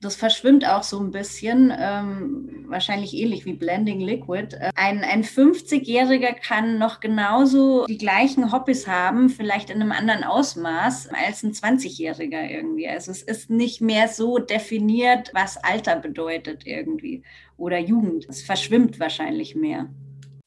das 0.01 0.15
verschwimmt 0.15 0.65
auch 0.65 0.83
so 0.83 0.99
ein 0.99 1.11
bisschen, 1.11 1.73
ähm, 1.77 2.65
wahrscheinlich 2.67 3.13
ähnlich 3.13 3.45
wie 3.45 3.53
Blending 3.53 3.99
Liquid. 3.99 4.55
Äh, 4.55 4.71
ein, 4.75 5.03
ein 5.03 5.25
50-Jähriger 5.25 6.33
kann 6.33 6.77
noch 6.77 7.01
genauso 7.01 7.85
die 7.85 7.97
gleichen 7.97 8.53
Hobbys 8.53 8.87
haben, 8.87 9.29
vielleicht 9.29 9.69
in 9.69 9.81
einem 9.81 9.91
anderen 9.91 10.23
Ausmaß, 10.23 11.09
als 11.09 11.43
ein 11.43 11.51
20-Jähriger 11.51 12.49
irgendwie. 12.49 12.87
Also 12.87 13.11
es 13.11 13.21
ist 13.21 13.49
nicht 13.49 13.81
mehr 13.81 14.07
so 14.07 14.37
definiert, 14.37 15.31
was 15.33 15.57
Alter 15.57 15.97
bedeutet 15.97 16.65
irgendwie 16.65 17.23
oder 17.57 17.77
Jugend. 17.77 18.25
Es 18.29 18.41
verschwimmt 18.41 19.01
wahrscheinlich 19.01 19.55
mehr. 19.55 19.89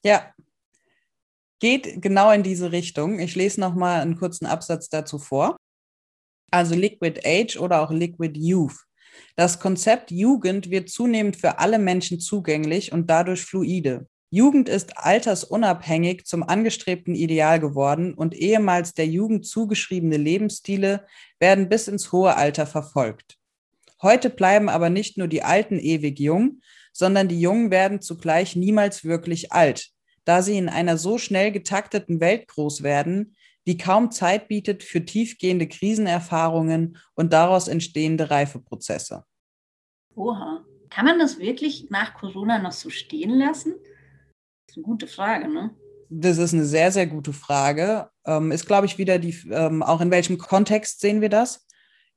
Ja, 0.02 0.32
geht 1.60 2.00
genau 2.00 2.30
in 2.30 2.42
diese 2.42 2.72
Richtung. 2.72 3.18
Ich 3.18 3.34
lese 3.34 3.60
noch 3.60 3.74
mal 3.74 4.00
einen 4.00 4.16
kurzen 4.16 4.46
Absatz 4.46 4.88
dazu 4.88 5.18
vor. 5.18 5.56
Also 6.50 6.74
Liquid 6.74 7.20
Age 7.26 7.58
oder 7.58 7.82
auch 7.82 7.90
Liquid 7.90 8.38
Youth 8.38 8.86
das 9.36 9.60
Konzept 9.60 10.10
Jugend 10.10 10.70
wird 10.70 10.88
zunehmend 10.88 11.36
für 11.36 11.58
alle 11.58 11.78
Menschen 11.78 12.20
zugänglich 12.20 12.92
und 12.92 13.08
dadurch 13.08 13.42
fluide. 13.42 14.06
Jugend 14.30 14.70
ist 14.70 14.96
altersunabhängig 14.96 16.24
zum 16.24 16.42
angestrebten 16.42 17.14
Ideal 17.14 17.60
geworden 17.60 18.14
und 18.14 18.34
ehemals 18.34 18.94
der 18.94 19.06
Jugend 19.06 19.46
zugeschriebene 19.46 20.16
Lebensstile 20.16 21.06
werden 21.38 21.68
bis 21.68 21.86
ins 21.86 22.12
hohe 22.12 22.34
Alter 22.34 22.66
verfolgt. 22.66 23.36
Heute 24.00 24.30
bleiben 24.30 24.70
aber 24.70 24.88
nicht 24.88 25.18
nur 25.18 25.28
die 25.28 25.42
Alten 25.42 25.78
ewig 25.78 26.18
jung, 26.18 26.60
sondern 26.94 27.28
die 27.28 27.40
Jungen 27.40 27.70
werden 27.70 28.00
zugleich 28.00 28.56
niemals 28.56 29.04
wirklich 29.04 29.52
alt, 29.52 29.90
da 30.24 30.40
sie 30.40 30.56
in 30.56 30.68
einer 30.68 30.96
so 30.96 31.18
schnell 31.18 31.52
getakteten 31.52 32.20
Welt 32.20 32.48
groß 32.48 32.82
werden, 32.82 33.36
die 33.66 33.76
kaum 33.76 34.10
Zeit 34.10 34.48
bietet 34.48 34.82
für 34.82 35.04
tiefgehende 35.04 35.68
Krisenerfahrungen 35.68 36.98
und 37.14 37.32
daraus 37.32 37.68
entstehende 37.68 38.30
Reifeprozesse. 38.30 39.24
Oha. 40.14 40.64
Kann 40.90 41.06
man 41.06 41.18
das 41.18 41.38
wirklich 41.38 41.88
nach 41.88 42.14
Corona 42.14 42.58
noch 42.58 42.72
so 42.72 42.90
stehen 42.90 43.30
lassen? 43.30 43.74
Das 44.66 44.76
ist 44.76 44.76
eine 44.76 44.84
gute 44.84 45.06
Frage, 45.06 45.48
ne? 45.48 45.74
Das 46.10 46.36
ist 46.36 46.52
eine 46.52 46.66
sehr, 46.66 46.92
sehr 46.92 47.06
gute 47.06 47.32
Frage. 47.32 48.10
Ähm, 48.26 48.52
ist, 48.52 48.66
glaube 48.66 48.84
ich, 48.84 48.98
wieder 48.98 49.18
die, 49.18 49.34
ähm, 49.50 49.82
auch 49.82 50.02
in 50.02 50.10
welchem 50.10 50.36
Kontext 50.36 51.00
sehen 51.00 51.22
wir 51.22 51.30
das? 51.30 51.66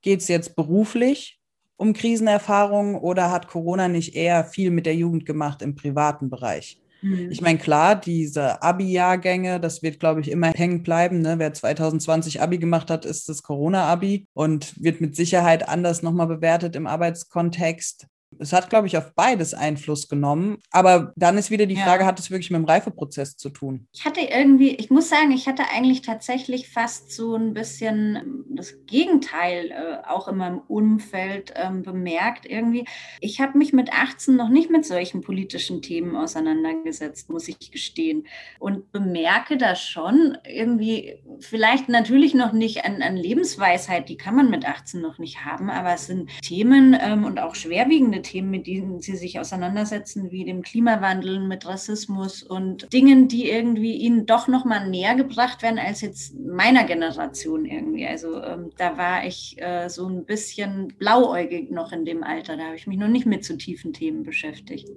Geht 0.01 0.19
es 0.19 0.27
jetzt 0.27 0.57
beruflich 0.57 1.39
um 1.77 1.93
Krisenerfahrungen 1.93 2.95
oder 2.95 3.31
hat 3.31 3.47
Corona 3.47 3.87
nicht 3.87 4.13
eher 4.13 4.43
viel 4.43 4.71
mit 4.71 4.85
der 4.85 4.95
Jugend 4.95 5.25
gemacht 5.25 5.61
im 5.61 5.75
privaten 5.75 6.29
Bereich? 6.29 6.81
Mhm. 7.01 7.31
Ich 7.31 7.41
meine, 7.41 7.59
klar, 7.59 7.95
diese 7.95 8.61
Abi-Jahrgänge, 8.61 9.59
das 9.59 9.83
wird, 9.83 9.99
glaube 9.99 10.21
ich, 10.21 10.31
immer 10.31 10.51
hängen 10.51 10.83
bleiben. 10.83 11.21
Ne? 11.21 11.39
Wer 11.39 11.53
2020 11.53 12.41
Abi 12.41 12.57
gemacht 12.57 12.89
hat, 12.89 13.05
ist 13.05 13.29
das 13.29 13.43
Corona-Abi 13.43 14.27
und 14.33 14.81
wird 14.81 15.01
mit 15.01 15.15
Sicherheit 15.15 15.67
anders 15.67 16.01
nochmal 16.01 16.27
bewertet 16.27 16.75
im 16.75 16.87
Arbeitskontext. 16.87 18.07
Es 18.39 18.53
hat, 18.53 18.69
glaube 18.69 18.87
ich, 18.87 18.97
auf 18.97 19.13
beides 19.15 19.53
Einfluss 19.53 20.07
genommen. 20.07 20.57
Aber 20.71 21.13
dann 21.15 21.37
ist 21.37 21.51
wieder 21.51 21.65
die 21.65 21.75
Frage, 21.75 22.03
ja. 22.03 22.07
hat 22.07 22.19
es 22.19 22.31
wirklich 22.31 22.51
mit 22.51 22.59
dem 22.59 22.65
Reifeprozess 22.65 23.37
zu 23.37 23.49
tun? 23.49 23.87
Ich 23.93 24.05
hatte 24.05 24.21
irgendwie, 24.21 24.75
ich 24.75 24.89
muss 24.89 25.09
sagen, 25.09 25.31
ich 25.31 25.47
hatte 25.47 25.63
eigentlich 25.73 26.01
tatsächlich 26.01 26.69
fast 26.69 27.11
so 27.11 27.35
ein 27.35 27.53
bisschen 27.53 28.45
das 28.49 28.85
Gegenteil 28.85 29.71
äh, 29.71 30.07
auch 30.07 30.27
in 30.27 30.37
meinem 30.37 30.59
Umfeld 30.59 31.53
ähm, 31.55 31.83
bemerkt 31.83 32.45
irgendwie. 32.45 32.85
Ich 33.21 33.39
habe 33.39 33.57
mich 33.57 33.73
mit 33.73 33.93
18 33.93 34.35
noch 34.35 34.49
nicht 34.49 34.69
mit 34.69 34.85
solchen 34.85 35.21
politischen 35.21 35.81
Themen 35.81 36.15
auseinandergesetzt, 36.15 37.29
muss 37.29 37.47
ich 37.47 37.71
gestehen. 37.71 38.27
Und 38.59 38.91
bemerke 38.91 39.57
da 39.57 39.75
schon 39.75 40.37
irgendwie, 40.47 41.21
vielleicht 41.39 41.89
natürlich 41.89 42.33
noch 42.33 42.53
nicht 42.53 42.85
an, 42.85 43.01
an 43.01 43.17
Lebensweisheit, 43.17 44.09
die 44.09 44.17
kann 44.17 44.35
man 44.35 44.49
mit 44.49 44.65
18 44.65 45.01
noch 45.01 45.17
nicht 45.17 45.45
haben, 45.45 45.69
aber 45.69 45.93
es 45.93 46.07
sind 46.07 46.29
Themen 46.41 46.97
ähm, 46.99 47.23
und 47.23 47.39
auch 47.39 47.55
schwerwiegende 47.55 48.21
Themen, 48.25 48.49
mit 48.49 48.67
denen 48.67 48.99
sie 48.99 49.15
sich 49.15 49.39
auseinandersetzen, 49.39 50.31
wie 50.31 50.43
dem 50.43 50.61
Klimawandel, 50.61 51.39
mit 51.39 51.65
Rassismus 51.65 52.43
und 52.43 52.91
Dingen, 52.91 53.27
die 53.27 53.49
irgendwie 53.49 53.95
ihnen 53.95 54.25
doch 54.25 54.47
noch 54.47 54.65
mal 54.65 54.89
näher 54.89 55.15
gebracht 55.15 55.61
werden 55.61 55.79
als 55.79 56.01
jetzt 56.01 56.35
meiner 56.37 56.83
Generation 56.83 57.65
irgendwie. 57.65 58.05
Also 58.05 58.41
ähm, 58.41 58.71
da 58.77 58.97
war 58.97 59.25
ich 59.25 59.61
äh, 59.61 59.87
so 59.89 60.07
ein 60.07 60.25
bisschen 60.25 60.89
blauäugig 60.97 61.71
noch 61.71 61.91
in 61.91 62.03
dem 62.03 62.23
Alter. 62.23 62.57
Da 62.57 62.65
habe 62.65 62.75
ich 62.75 62.87
mich 62.87 62.97
noch 62.97 63.07
nicht 63.07 63.25
mit 63.25 63.45
zu 63.45 63.57
tiefen 63.57 63.93
Themen 63.93 64.23
beschäftigt. 64.23 64.89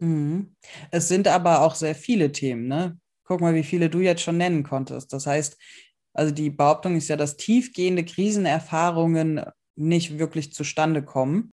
Mhm. 0.00 0.54
Es 0.90 1.08
sind 1.08 1.28
aber 1.28 1.62
auch 1.62 1.74
sehr 1.74 1.94
viele 1.94 2.32
Themen, 2.32 2.66
ne? 2.66 2.98
Guck 3.24 3.40
mal, 3.40 3.54
wie 3.54 3.62
viele 3.62 3.88
du 3.88 4.00
jetzt 4.00 4.22
schon 4.22 4.36
nennen 4.36 4.64
konntest. 4.64 5.12
Das 5.12 5.26
heißt, 5.26 5.56
also 6.12 6.34
die 6.34 6.50
Behauptung 6.50 6.96
ist 6.96 7.08
ja, 7.08 7.16
dass 7.16 7.36
tiefgehende 7.36 8.04
Krisenerfahrungen 8.04 9.42
nicht 9.76 10.18
wirklich 10.18 10.52
zustande 10.52 11.02
kommen 11.02 11.52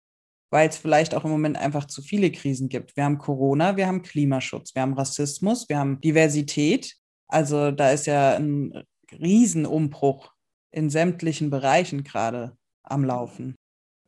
weil 0.54 0.68
es 0.68 0.76
vielleicht 0.76 1.16
auch 1.16 1.24
im 1.24 1.32
Moment 1.32 1.56
einfach 1.56 1.84
zu 1.84 2.00
viele 2.00 2.30
Krisen 2.30 2.68
gibt. 2.68 2.96
Wir 2.96 3.02
haben 3.02 3.18
Corona, 3.18 3.76
wir 3.76 3.88
haben 3.88 4.02
Klimaschutz, 4.02 4.76
wir 4.76 4.82
haben 4.82 4.94
Rassismus, 4.94 5.68
wir 5.68 5.80
haben 5.80 6.00
Diversität. 6.00 6.94
Also 7.26 7.72
da 7.72 7.90
ist 7.90 8.06
ja 8.06 8.36
ein 8.36 8.84
Riesenumbruch 9.10 10.32
in 10.70 10.90
sämtlichen 10.90 11.50
Bereichen 11.50 12.04
gerade 12.04 12.56
am 12.84 13.02
Laufen. 13.02 13.56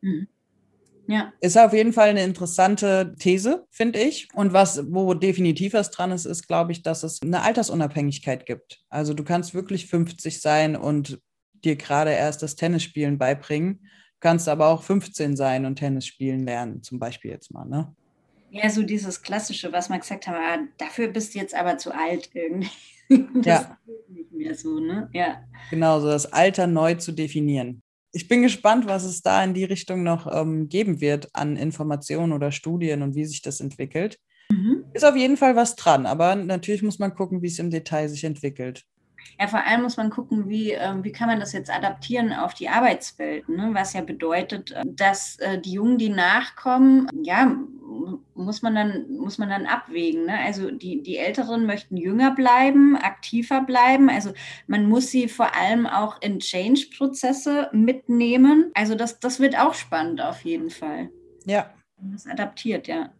Mhm. 0.02 0.28
Ja. 1.08 1.32
Ist 1.40 1.58
auf 1.58 1.72
jeden 1.72 1.92
Fall 1.92 2.10
eine 2.10 2.22
interessante 2.22 3.16
These, 3.18 3.66
finde 3.72 3.98
ich. 3.98 4.28
Und 4.32 4.52
was, 4.52 4.84
wo 4.92 5.14
definitiv 5.14 5.72
was 5.72 5.90
dran 5.90 6.12
ist, 6.12 6.26
ist, 6.26 6.46
glaube 6.46 6.70
ich, 6.70 6.84
dass 6.84 7.02
es 7.02 7.22
eine 7.22 7.42
Altersunabhängigkeit 7.42 8.46
gibt. 8.46 8.84
Also 8.88 9.14
du 9.14 9.24
kannst 9.24 9.52
wirklich 9.52 9.86
50 9.86 10.40
sein 10.40 10.76
und 10.76 11.18
dir 11.64 11.74
gerade 11.74 12.12
erst 12.12 12.44
das 12.44 12.54
Tennisspielen 12.54 13.18
beibringen 13.18 13.88
kannst 14.20 14.48
aber 14.48 14.68
auch 14.68 14.82
15 14.82 15.36
sein 15.36 15.66
und 15.66 15.76
Tennis 15.76 16.06
spielen 16.06 16.44
lernen, 16.44 16.82
zum 16.82 16.98
Beispiel 16.98 17.30
jetzt 17.30 17.52
mal, 17.52 17.64
ne? 17.64 17.94
Ja, 18.50 18.70
so 18.70 18.82
dieses 18.82 19.22
Klassische, 19.22 19.72
was 19.72 19.88
man 19.88 20.00
gesagt 20.00 20.26
hat, 20.26 20.34
ah, 20.34 20.58
dafür 20.78 21.08
bist 21.08 21.34
du 21.34 21.38
jetzt 21.38 21.54
aber 21.54 21.78
zu 21.78 21.94
alt 21.94 22.30
irgendwie. 22.34 22.70
Das 23.08 23.46
ja. 23.46 23.78
nicht 24.08 24.32
mehr 24.32 24.56
so, 24.56 24.80
ne? 24.80 25.08
Ja. 25.12 25.40
Genau, 25.70 26.00
so 26.00 26.08
das 26.08 26.32
Alter 26.32 26.66
neu 26.66 26.94
zu 26.94 27.12
definieren. 27.12 27.80
Ich 28.10 28.26
bin 28.26 28.42
gespannt, 28.42 28.88
was 28.88 29.04
es 29.04 29.22
da 29.22 29.44
in 29.44 29.54
die 29.54 29.62
Richtung 29.62 30.02
noch 30.02 30.26
ähm, 30.26 30.68
geben 30.68 31.00
wird 31.00 31.28
an 31.32 31.56
Informationen 31.56 32.32
oder 32.32 32.50
Studien 32.50 33.02
und 33.02 33.14
wie 33.14 33.24
sich 33.24 33.42
das 33.42 33.60
entwickelt. 33.60 34.18
Mhm. 34.50 34.86
Ist 34.92 35.04
auf 35.04 35.14
jeden 35.14 35.36
Fall 35.36 35.54
was 35.54 35.76
dran, 35.76 36.04
aber 36.04 36.34
natürlich 36.34 36.82
muss 36.82 36.98
man 36.98 37.14
gucken, 37.14 37.42
wie 37.42 37.46
es 37.46 37.60
im 37.60 37.70
Detail 37.70 38.08
sich 38.08 38.24
entwickelt. 38.24 38.82
Ja, 39.38 39.46
vor 39.46 39.64
allem 39.64 39.82
muss 39.82 39.96
man 39.96 40.10
gucken, 40.10 40.48
wie, 40.48 40.72
äh, 40.72 40.94
wie 41.02 41.12
kann 41.12 41.28
man 41.28 41.40
das 41.40 41.52
jetzt 41.52 41.70
adaptieren 41.70 42.32
auf 42.32 42.54
die 42.54 42.68
Arbeitswelt, 42.68 43.48
ne? 43.48 43.70
was 43.72 43.92
ja 43.92 44.00
bedeutet, 44.00 44.72
äh, 44.72 44.82
dass 44.84 45.38
äh, 45.40 45.60
die 45.60 45.72
Jungen, 45.72 45.98
die 45.98 46.08
nachkommen, 46.08 47.08
ja, 47.22 47.56
muss 48.34 48.62
man 48.62 48.74
dann, 48.74 49.10
muss 49.10 49.38
man 49.38 49.48
dann 49.48 49.66
abwägen. 49.66 50.26
Ne? 50.26 50.38
Also 50.38 50.70
die, 50.70 51.02
die 51.02 51.16
Älteren 51.16 51.66
möchten 51.66 51.96
jünger 51.96 52.34
bleiben, 52.34 52.96
aktiver 52.96 53.62
bleiben. 53.62 54.10
Also 54.10 54.32
man 54.66 54.88
muss 54.88 55.10
sie 55.10 55.28
vor 55.28 55.54
allem 55.56 55.86
auch 55.86 56.20
in 56.20 56.40
Change-Prozesse 56.40 57.70
mitnehmen. 57.72 58.70
Also 58.74 58.94
das, 58.94 59.20
das 59.20 59.40
wird 59.40 59.58
auch 59.58 59.74
spannend 59.74 60.20
auf 60.20 60.42
jeden 60.42 60.70
Fall. 60.70 61.10
Ja. 61.44 61.72
Das 61.98 62.26
adaptiert, 62.26 62.88
ja. 62.88 63.10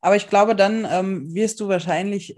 Aber 0.00 0.16
ich 0.16 0.28
glaube, 0.28 0.54
dann 0.54 0.86
ähm, 0.88 1.34
wirst 1.34 1.60
du 1.60 1.68
wahrscheinlich 1.68 2.36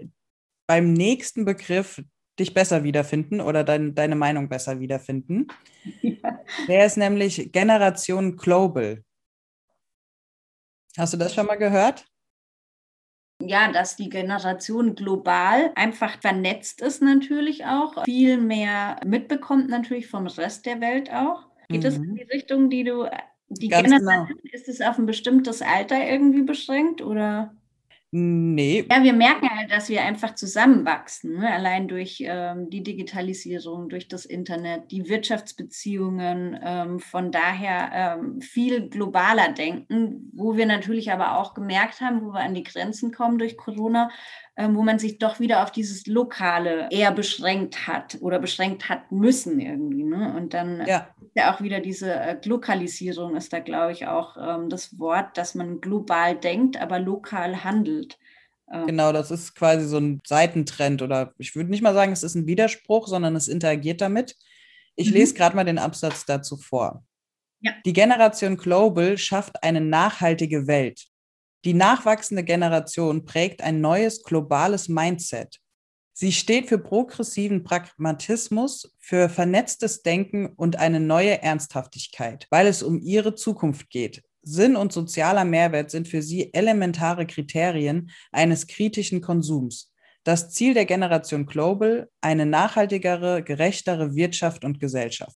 beim 0.67 0.93
nächsten 0.93 1.45
Begriff 1.45 2.01
dich 2.39 2.53
besser 2.53 2.83
wiederfinden 2.83 3.41
oder 3.41 3.63
dein, 3.63 3.95
deine 3.95 4.15
Meinung 4.15 4.49
besser 4.49 4.79
wiederfinden. 4.79 5.47
Ja. 6.01 6.39
Der 6.67 6.85
ist 6.85 6.97
nämlich 6.97 7.51
Generation 7.51 8.35
Global. 8.35 9.03
Hast 10.97 11.13
du 11.13 11.17
das 11.17 11.33
schon 11.33 11.45
mal 11.45 11.55
gehört? 11.55 12.05
Ja, 13.41 13.71
dass 13.71 13.95
die 13.95 14.09
Generation 14.09 14.95
global 14.95 15.71
einfach 15.75 16.19
vernetzt 16.19 16.81
ist 16.81 17.01
natürlich 17.01 17.65
auch, 17.65 18.03
viel 18.03 18.37
mehr 18.37 18.99
mitbekommt 19.05 19.69
natürlich 19.69 20.07
vom 20.07 20.27
Rest 20.27 20.65
der 20.65 20.81
Welt 20.81 21.09
auch. 21.13 21.45
Geht 21.69 21.85
es 21.85 21.97
mhm. 21.97 22.03
in 22.03 22.15
die 22.15 22.23
Richtung, 22.23 22.69
die 22.69 22.83
du, 22.83 23.09
die 23.47 23.69
Ganz 23.69 23.83
Generation, 23.83 24.27
genau. 24.27 24.39
ist 24.51 24.67
es 24.67 24.81
auf 24.81 24.97
ein 24.97 25.05
bestimmtes 25.05 25.61
Alter 25.61 26.05
irgendwie 26.05 26.41
beschränkt 26.41 27.01
oder? 27.01 27.55
Nee. 28.11 28.87
Ja, 28.89 29.03
wir 29.03 29.13
merken 29.13 29.47
halt, 29.55 29.69
dass 29.71 29.87
wir 29.87 30.01
einfach 30.01 30.33
zusammenwachsen, 30.33 31.37
ne? 31.37 31.53
allein 31.53 31.87
durch 31.87 32.23
ähm, 32.25 32.67
die 32.71 32.81
Digitalisierung, 32.81 33.87
durch 33.87 34.07
das 34.07 34.25
Internet, 34.25 34.89
die 34.89 35.07
Wirtschaftsbeziehungen, 35.07 36.59
ähm, 36.63 36.99
von 36.99 37.31
daher 37.31 37.91
ähm, 37.93 38.41
viel 38.41 38.89
globaler 38.89 39.53
denken, 39.53 40.31
wo 40.33 40.57
wir 40.57 40.65
natürlich 40.65 41.11
aber 41.11 41.37
auch 41.37 41.53
gemerkt 41.53 42.01
haben, 42.01 42.23
wo 42.23 42.33
wir 42.33 42.39
an 42.39 42.55
die 42.55 42.63
Grenzen 42.63 43.11
kommen 43.11 43.37
durch 43.37 43.57
Corona, 43.57 44.09
wo 44.67 44.83
man 44.83 44.99
sich 44.99 45.17
doch 45.19 45.39
wieder 45.39 45.63
auf 45.63 45.71
dieses 45.71 46.05
Lokale 46.05 46.87
eher 46.91 47.11
beschränkt 47.11 47.87
hat 47.87 48.17
oder 48.21 48.39
beschränkt 48.39 48.89
hat 48.89 49.11
müssen 49.11 49.59
irgendwie. 49.59 50.03
Ne? 50.03 50.33
Und 50.35 50.53
dann 50.53 50.85
ja. 50.85 51.07
ist 51.21 51.35
ja 51.35 51.53
auch 51.53 51.61
wieder 51.61 51.79
diese 51.79 52.13
äh, 52.13 52.37
Lokalisierung 52.43 53.35
ist 53.35 53.53
da, 53.53 53.59
glaube 53.59 53.93
ich, 53.93 54.07
auch 54.07 54.35
ähm, 54.37 54.69
das 54.69 54.99
Wort, 54.99 55.37
dass 55.37 55.55
man 55.55 55.79
global 55.79 56.35
denkt, 56.35 56.81
aber 56.81 56.99
lokal 56.99 57.63
handelt. 57.63 58.17
Ähm. 58.71 58.87
Genau, 58.87 59.13
das 59.13 59.31
ist 59.31 59.55
quasi 59.55 59.85
so 59.87 59.97
ein 59.97 60.19
Seitentrend 60.25 61.01
oder 61.01 61.33
ich 61.37 61.55
würde 61.55 61.69
nicht 61.69 61.81
mal 61.81 61.93
sagen, 61.93 62.11
es 62.11 62.23
ist 62.23 62.35
ein 62.35 62.47
Widerspruch, 62.47 63.07
sondern 63.07 63.35
es 63.35 63.47
interagiert 63.47 64.01
damit. 64.01 64.35
Ich 64.95 65.09
mhm. 65.09 65.13
lese 65.13 65.33
gerade 65.35 65.55
mal 65.55 65.63
den 65.63 65.79
Absatz 65.79 66.25
dazu 66.25 66.57
vor. 66.57 67.03
Ja. 67.61 67.71
Die 67.85 67.93
Generation 67.93 68.57
Global 68.57 69.17
schafft 69.17 69.63
eine 69.63 69.81
nachhaltige 69.81 70.67
Welt. 70.67 71.07
Die 71.65 71.73
nachwachsende 71.73 72.43
Generation 72.43 73.25
prägt 73.25 73.61
ein 73.61 73.81
neues 73.81 74.23
globales 74.23 74.87
Mindset. 74.87 75.59
Sie 76.13 76.31
steht 76.31 76.67
für 76.67 76.79
progressiven 76.79 77.63
Pragmatismus, 77.63 78.93
für 78.97 79.29
vernetztes 79.29 80.01
Denken 80.01 80.47
und 80.47 80.77
eine 80.77 80.99
neue 80.99 81.41
Ernsthaftigkeit, 81.41 82.45
weil 82.49 82.67
es 82.67 82.83
um 82.83 82.99
ihre 82.99 83.35
Zukunft 83.35 83.89
geht. 83.89 84.21
Sinn 84.41 84.75
und 84.75 84.93
sozialer 84.93 85.45
Mehrwert 85.45 85.91
sind 85.91 86.07
für 86.07 86.21
sie 86.21 86.53
elementare 86.53 87.25
Kriterien 87.25 88.11
eines 88.31 88.67
kritischen 88.67 89.21
Konsums. 89.21 89.93
Das 90.23 90.51
Ziel 90.51 90.73
der 90.73 90.85
Generation 90.85 91.45
Global, 91.45 92.09
eine 92.19 92.45
nachhaltigere, 92.45 93.41
gerechtere 93.43 94.15
Wirtschaft 94.15 94.65
und 94.65 94.79
Gesellschaft. 94.79 95.38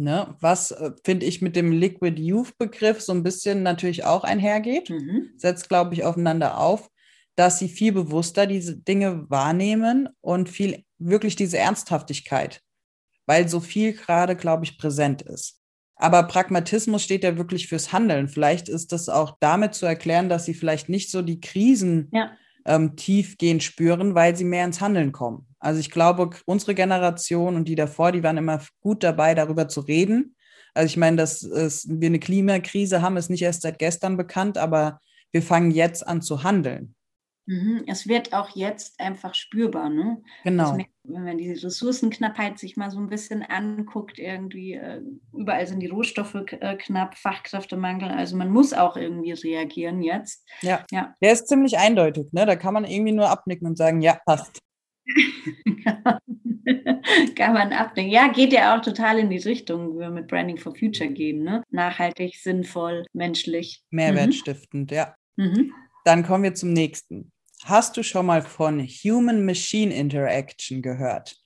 Ne, 0.00 0.36
was, 0.38 0.70
äh, 0.70 0.92
finde 1.04 1.26
ich, 1.26 1.42
mit 1.42 1.56
dem 1.56 1.72
Liquid 1.72 2.22
Youth-Begriff 2.22 3.00
so 3.00 3.12
ein 3.12 3.24
bisschen 3.24 3.64
natürlich 3.64 4.04
auch 4.04 4.22
einhergeht, 4.22 4.90
mhm. 4.90 5.30
setzt, 5.36 5.68
glaube 5.68 5.92
ich, 5.92 6.04
aufeinander 6.04 6.56
auf, 6.58 6.88
dass 7.34 7.58
sie 7.58 7.68
viel 7.68 7.90
bewusster 7.90 8.46
diese 8.46 8.76
Dinge 8.76 9.28
wahrnehmen 9.28 10.08
und 10.20 10.48
viel 10.48 10.84
wirklich 10.98 11.34
diese 11.34 11.58
Ernsthaftigkeit, 11.58 12.60
weil 13.26 13.48
so 13.48 13.58
viel 13.58 13.92
gerade, 13.92 14.36
glaube 14.36 14.64
ich, 14.64 14.78
präsent 14.78 15.22
ist. 15.22 15.60
Aber 15.96 16.22
Pragmatismus 16.22 17.02
steht 17.02 17.24
ja 17.24 17.36
wirklich 17.36 17.66
fürs 17.66 17.92
Handeln. 17.92 18.28
Vielleicht 18.28 18.68
ist 18.68 18.92
das 18.92 19.08
auch 19.08 19.36
damit 19.40 19.74
zu 19.74 19.84
erklären, 19.84 20.28
dass 20.28 20.44
sie 20.44 20.54
vielleicht 20.54 20.88
nicht 20.88 21.10
so 21.10 21.22
die 21.22 21.40
Krisen 21.40 22.08
ja. 22.12 22.30
Ähm, 22.64 22.96
tiefgehend 22.96 23.62
spüren, 23.62 24.14
weil 24.14 24.36
sie 24.36 24.44
mehr 24.44 24.64
ins 24.64 24.80
Handeln 24.80 25.12
kommen. 25.12 25.46
Also 25.58 25.80
ich 25.80 25.90
glaube, 25.90 26.30
unsere 26.44 26.74
Generation 26.74 27.56
und 27.56 27.66
die 27.66 27.74
davor, 27.74 28.12
die 28.12 28.22
waren 28.22 28.36
immer 28.36 28.60
gut 28.80 29.02
dabei, 29.02 29.34
darüber 29.34 29.68
zu 29.68 29.80
reden. 29.80 30.36
Also 30.74 30.86
ich 30.86 30.96
meine, 30.96 31.16
dass 31.16 31.42
wir 31.42 32.06
eine 32.06 32.20
Klimakrise 32.20 33.02
haben, 33.02 33.16
ist 33.16 33.30
nicht 33.30 33.42
erst 33.42 33.62
seit 33.62 33.78
gestern 33.78 34.16
bekannt, 34.16 34.58
aber 34.58 35.00
wir 35.32 35.42
fangen 35.42 35.70
jetzt 35.70 36.06
an 36.06 36.22
zu 36.22 36.44
handeln. 36.44 36.94
Mhm. 37.48 37.84
Es 37.86 38.06
wird 38.06 38.34
auch 38.34 38.50
jetzt 38.54 39.00
einfach 39.00 39.34
spürbar, 39.34 39.88
ne? 39.88 40.22
Genau. 40.44 40.76
Wenn 41.04 41.24
man 41.24 41.38
die 41.38 41.50
Ressourcenknappheit 41.50 42.58
sich 42.58 42.76
mal 42.76 42.90
so 42.90 42.98
ein 42.98 43.08
bisschen 43.08 43.42
anguckt, 43.42 44.18
irgendwie 44.18 44.74
äh, 44.74 45.00
überall 45.32 45.66
sind 45.66 45.80
die 45.80 45.86
Rohstoffe 45.86 46.34
äh, 46.34 46.76
knapp, 46.76 47.16
Fachkräftemangel, 47.16 48.10
also 48.10 48.36
man 48.36 48.50
muss 48.50 48.74
auch 48.74 48.98
irgendwie 48.98 49.32
reagieren 49.32 50.02
jetzt. 50.02 50.46
Ja. 50.60 50.84
ja. 50.90 51.14
Der 51.22 51.32
ist 51.32 51.48
ziemlich 51.48 51.78
eindeutig, 51.78 52.30
ne? 52.32 52.44
Da 52.44 52.54
kann 52.54 52.74
man 52.74 52.84
irgendwie 52.84 53.12
nur 53.12 53.30
abnicken 53.30 53.66
und 53.66 53.78
sagen, 53.78 54.02
ja, 54.02 54.20
passt. 54.26 54.60
Kann 57.34 57.54
man 57.54 57.72
abdenken. 57.72 58.12
Ja, 58.12 58.28
geht 58.28 58.52
ja 58.52 58.76
auch 58.76 58.82
total 58.82 59.18
in 59.20 59.30
die 59.30 59.38
Richtung, 59.38 59.94
wie 59.94 60.00
wir 60.00 60.10
mit 60.10 60.26
Branding 60.26 60.58
for 60.58 60.74
Future 60.76 61.08
gehen. 61.08 61.42
Ne? 61.42 61.62
Nachhaltig, 61.70 62.36
sinnvoll, 62.36 63.06
menschlich. 63.14 63.82
Mehrwertstiftend, 63.88 64.90
mhm. 64.90 64.94
ja. 64.94 65.14
Mhm. 65.36 65.72
Dann 66.04 66.22
kommen 66.24 66.44
wir 66.44 66.52
zum 66.54 66.74
nächsten. 66.74 67.32
Hast 67.64 67.96
du 67.96 68.02
schon 68.02 68.26
mal 68.26 68.42
von 68.42 68.80
Human-Machine 68.80 69.94
Interaction 69.94 70.80
gehört? 70.82 71.36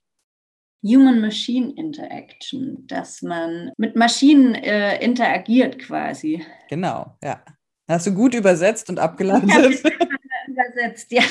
Human-Machine 0.85 1.75
Interaction, 1.76 2.87
dass 2.87 3.23
man 3.23 3.71
mit 3.76 3.97
Maschinen 3.97 4.54
äh, 4.54 5.02
interagiert 5.02 5.78
quasi. 5.78 6.45
Genau, 6.69 7.16
ja. 7.23 7.42
Hast 7.88 8.07
du 8.07 8.14
gut 8.14 8.35
übersetzt 8.35 8.90
und 8.90 8.99
abgeleitet? 8.99 9.83
übersetzt, 10.49 11.12
ja. 11.12 11.23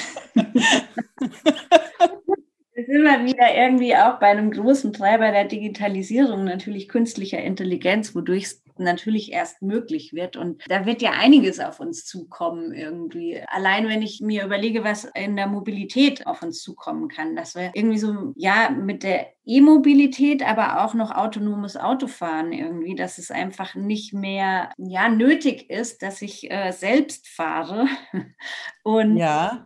Wir 2.73 2.85
sind 2.85 3.03
mal 3.03 3.25
wieder 3.25 3.53
irgendwie 3.53 3.95
auch 3.95 4.19
bei 4.19 4.27
einem 4.27 4.51
großen 4.51 4.93
Treiber 4.93 5.31
der 5.31 5.45
Digitalisierung, 5.45 6.45
natürlich 6.45 6.88
künstlicher 6.88 7.39
Intelligenz, 7.39 8.15
wodurch 8.15 8.43
es 8.43 8.61
natürlich 8.83 9.31
erst 9.31 9.61
möglich 9.61 10.13
wird. 10.13 10.35
Und 10.38 10.63
da 10.67 10.85
wird 10.85 11.01
ja 11.01 11.11
einiges 11.11 11.59
auf 11.59 11.79
uns 11.79 12.05
zukommen 12.05 12.73
irgendwie. 12.73 13.41
Allein 13.47 13.88
wenn 13.88 14.01
ich 14.01 14.21
mir 14.21 14.45
überlege, 14.45 14.83
was 14.83 15.05
in 15.05 15.35
der 15.35 15.47
Mobilität 15.47 16.27
auf 16.27 16.41
uns 16.41 16.61
zukommen 16.61 17.07
kann, 17.07 17.35
dass 17.35 17.55
wir 17.55 17.71
irgendwie 17.73 17.97
so, 17.97 18.33
ja, 18.35 18.69
mit 18.69 19.03
der 19.03 19.27
E-Mobilität, 19.45 20.43
aber 20.43 20.83
auch 20.83 20.93
noch 20.93 21.11
autonomes 21.11 21.77
Autofahren 21.77 22.51
irgendwie, 22.51 22.95
dass 22.95 23.17
es 23.17 23.31
einfach 23.31 23.75
nicht 23.75 24.13
mehr, 24.13 24.71
ja, 24.77 25.09
nötig 25.09 25.69
ist, 25.69 26.01
dass 26.01 26.21
ich 26.21 26.51
äh, 26.51 26.71
selbst 26.71 27.27
fahre. 27.27 27.88
Und 28.83 29.17
ja. 29.17 29.65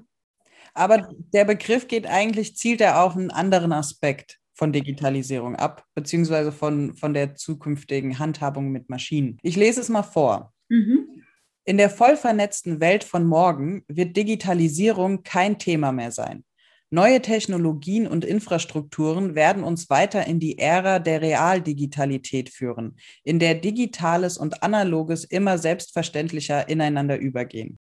Aber 0.74 1.10
der 1.34 1.46
Begriff 1.46 1.88
geht 1.88 2.06
eigentlich, 2.06 2.58
zielt 2.58 2.82
er 2.82 3.02
auf 3.02 3.16
einen 3.16 3.32
anderen 3.32 3.72
Aspekt 3.72 4.40
von 4.56 4.72
Digitalisierung 4.72 5.56
ab, 5.56 5.86
beziehungsweise 5.94 6.52
von, 6.52 6.96
von 6.96 7.14
der 7.14 7.36
zukünftigen 7.36 8.18
Handhabung 8.18 8.72
mit 8.72 8.90
Maschinen. 8.90 9.38
Ich 9.44 9.56
lese 9.56 9.82
es 9.82 9.90
mal 9.90 10.04
vor. 10.04 10.54
Mhm. 10.70 11.24
In 11.66 11.78
der 11.78 11.90
voll 11.90 12.16
vernetzten 12.16 12.80
Welt 12.80 13.04
von 13.04 13.26
morgen 13.26 13.84
wird 13.88 14.16
Digitalisierung 14.16 15.24
kein 15.24 15.60
Thema 15.60 15.92
mehr 15.92 16.12
sein. 16.12 16.46
Neue 16.92 17.22
Technologien 17.22 18.08
und 18.08 18.24
Infrastrukturen 18.24 19.36
werden 19.36 19.64
uns 19.64 19.90
weiter 19.90 20.28
in 20.28 20.40
die 20.40 20.60
Ära 20.60 21.00
der 21.00 21.22
Realdigitalität 21.22 22.50
führen, 22.50 22.96
in 23.24 23.40
der 23.40 23.56
Digitales 23.56 24.38
und 24.38 24.64
Analoges 24.64 25.26
immer 25.26 25.58
selbstverständlicher 25.58 26.70
ineinander 26.70 27.18
übergehen. 27.18 27.80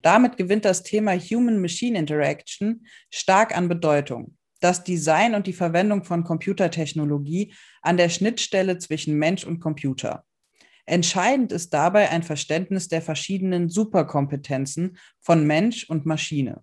Damit 0.00 0.36
gewinnt 0.36 0.64
das 0.64 0.84
Thema 0.84 1.12
Human-Machine 1.18 1.98
Interaction 1.98 2.86
stark 3.10 3.54
an 3.56 3.68
Bedeutung 3.68 4.37
das 4.60 4.84
Design 4.84 5.34
und 5.34 5.46
die 5.46 5.52
Verwendung 5.52 6.04
von 6.04 6.24
Computertechnologie 6.24 7.54
an 7.82 7.96
der 7.96 8.08
Schnittstelle 8.08 8.78
zwischen 8.78 9.16
Mensch 9.18 9.44
und 9.44 9.60
Computer. 9.60 10.24
Entscheidend 10.86 11.52
ist 11.52 11.74
dabei 11.74 12.08
ein 12.10 12.22
Verständnis 12.22 12.88
der 12.88 13.02
verschiedenen 13.02 13.68
Superkompetenzen 13.68 14.96
von 15.20 15.46
Mensch 15.46 15.84
und 15.88 16.06
Maschine. 16.06 16.62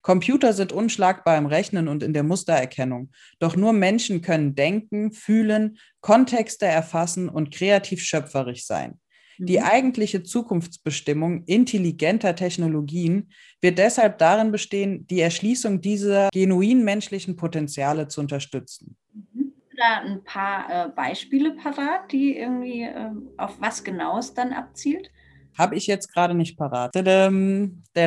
Computer 0.00 0.54
sind 0.54 0.72
unschlagbar 0.72 1.36
im 1.36 1.44
Rechnen 1.44 1.86
und 1.86 2.02
in 2.02 2.14
der 2.14 2.22
Mustererkennung, 2.22 3.10
doch 3.40 3.56
nur 3.56 3.74
Menschen 3.74 4.22
können 4.22 4.54
denken, 4.54 5.12
fühlen, 5.12 5.78
Kontexte 6.00 6.64
erfassen 6.64 7.28
und 7.28 7.50
kreativ 7.50 8.02
schöpferisch 8.02 8.64
sein. 8.64 9.00
Die 9.38 9.58
mhm. 9.58 9.64
eigentliche 9.64 10.22
Zukunftsbestimmung 10.22 11.44
intelligenter 11.44 12.34
Technologien 12.34 13.30
wird 13.60 13.78
deshalb 13.78 14.18
darin 14.18 14.50
bestehen, 14.50 15.06
die 15.06 15.20
Erschließung 15.20 15.80
dieser 15.80 16.28
genuin 16.32 16.84
menschlichen 16.84 17.36
Potenziale 17.36 18.08
zu 18.08 18.20
unterstützen. 18.20 18.96
Mhm. 19.12 19.52
Da 19.76 20.00
ein 20.04 20.24
paar 20.24 20.86
äh, 20.86 20.88
Beispiele 20.88 21.52
parat, 21.52 22.10
die 22.10 22.36
irgendwie 22.36 22.82
äh, 22.82 23.10
auf 23.36 23.60
was 23.60 23.84
genau 23.84 24.18
es 24.18 24.34
dann 24.34 24.52
abzielt? 24.52 25.08
Habe 25.56 25.76
ich 25.76 25.86
jetzt 25.86 26.12
gerade 26.12 26.34
nicht 26.34 26.56
parat. 26.56 26.94
Der 26.94 27.30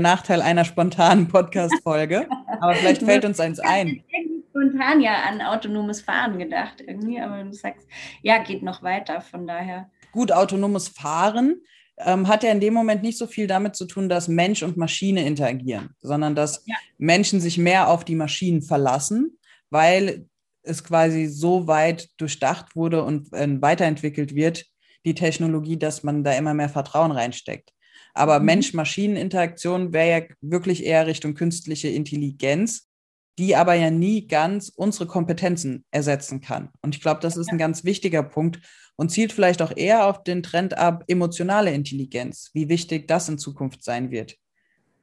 Nachteil 0.01 0.41
einer 0.41 0.65
spontanen 0.65 1.27
Podcast-Folge. 1.27 2.27
aber 2.61 2.75
vielleicht 2.75 3.03
fällt 3.03 3.25
uns 3.25 3.39
eins 3.39 3.59
ein. 3.59 4.03
Spontan 4.49 5.01
ja 5.01 5.23
an 5.27 5.41
autonomes 5.41 6.01
Fahren 6.01 6.37
gedacht 6.37 6.81
irgendwie, 6.85 7.19
aber 7.19 7.43
du 7.43 7.53
sagst, 7.53 7.87
ja, 8.21 8.37
geht 8.39 8.63
noch 8.63 8.83
weiter, 8.83 9.21
von 9.21 9.47
daher 9.47 9.89
gut 10.11 10.31
autonomes 10.31 10.87
Fahren 10.89 11.61
ähm, 11.97 12.27
hat 12.27 12.43
ja 12.43 12.51
in 12.51 12.59
dem 12.59 12.73
Moment 12.73 13.03
nicht 13.03 13.17
so 13.17 13.27
viel 13.27 13.47
damit 13.47 13.75
zu 13.75 13.85
tun, 13.85 14.09
dass 14.09 14.27
Mensch 14.27 14.63
und 14.63 14.77
Maschine 14.77 15.25
interagieren, 15.25 15.95
sondern 16.01 16.35
dass 16.35 16.63
ja. 16.65 16.75
Menschen 16.97 17.39
sich 17.39 17.57
mehr 17.57 17.89
auf 17.89 18.05
die 18.05 18.15
Maschinen 18.15 18.61
verlassen, 18.61 19.37
weil 19.69 20.25
es 20.63 20.83
quasi 20.83 21.27
so 21.27 21.67
weit 21.67 22.09
durchdacht 22.17 22.75
wurde 22.75 23.03
und 23.03 23.33
äh, 23.33 23.61
weiterentwickelt 23.61 24.35
wird, 24.35 24.65
die 25.05 25.15
Technologie, 25.15 25.77
dass 25.77 26.03
man 26.03 26.23
da 26.23 26.33
immer 26.33 26.53
mehr 26.53 26.69
Vertrauen 26.69 27.11
reinsteckt. 27.11 27.71
Aber 28.13 28.39
mhm. 28.39 28.45
Mensch-Maschinen-Interaktion 28.45 29.93
wäre 29.93 30.09
ja 30.09 30.35
wirklich 30.41 30.85
eher 30.85 31.07
Richtung 31.07 31.33
künstliche 31.33 31.87
Intelligenz, 31.87 32.90
die 33.39 33.55
aber 33.55 33.73
ja 33.73 33.89
nie 33.89 34.27
ganz 34.27 34.69
unsere 34.69 35.07
Kompetenzen 35.07 35.85
ersetzen 35.91 36.41
kann. 36.41 36.69
Und 36.81 36.95
ich 36.95 37.01
glaube, 37.01 37.21
das 37.21 37.37
ist 37.37 37.49
ein 37.49 37.57
ganz 37.57 37.83
wichtiger 37.83 38.23
Punkt 38.23 38.59
und 38.95 39.09
zielt 39.09 39.31
vielleicht 39.31 39.61
auch 39.61 39.75
eher 39.75 40.05
auf 40.05 40.23
den 40.23 40.43
Trend 40.43 40.77
ab, 40.77 41.03
emotionale 41.07 41.73
Intelligenz, 41.73 42.51
wie 42.53 42.69
wichtig 42.69 43.07
das 43.07 43.29
in 43.29 43.37
Zukunft 43.37 43.83
sein 43.83 44.11
wird. 44.11 44.37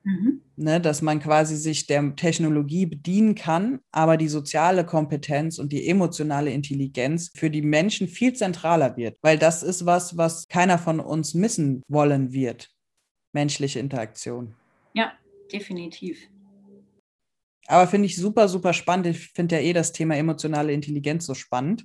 Mhm. 0.04 0.42
Ne, 0.56 0.80
dass 0.80 1.02
man 1.02 1.20
quasi 1.20 1.56
sich 1.56 1.86
der 1.86 2.16
Technologie 2.16 2.86
bedienen 2.86 3.34
kann, 3.34 3.80
aber 3.92 4.16
die 4.16 4.28
soziale 4.28 4.84
Kompetenz 4.84 5.58
und 5.58 5.72
die 5.72 5.88
emotionale 5.88 6.50
Intelligenz 6.50 7.30
für 7.34 7.50
die 7.50 7.62
Menschen 7.62 8.08
viel 8.08 8.32
zentraler 8.32 8.96
wird, 8.96 9.18
weil 9.22 9.38
das 9.38 9.62
ist 9.62 9.86
was, 9.86 10.16
was 10.16 10.48
keiner 10.48 10.78
von 10.78 10.98
uns 11.00 11.34
missen 11.34 11.82
wollen 11.88 12.32
wird. 12.32 12.70
Menschliche 13.32 13.78
Interaktion. 13.78 14.54
Ja, 14.94 15.12
definitiv. 15.52 16.28
Aber 17.68 17.86
finde 17.86 18.06
ich 18.06 18.16
super, 18.16 18.48
super 18.48 18.72
spannend. 18.72 19.06
Ich 19.06 19.28
finde 19.34 19.56
ja 19.56 19.62
eh 19.62 19.72
das 19.74 19.92
Thema 19.92 20.16
emotionale 20.16 20.72
Intelligenz 20.72 21.26
so 21.26 21.34
spannend. 21.34 21.84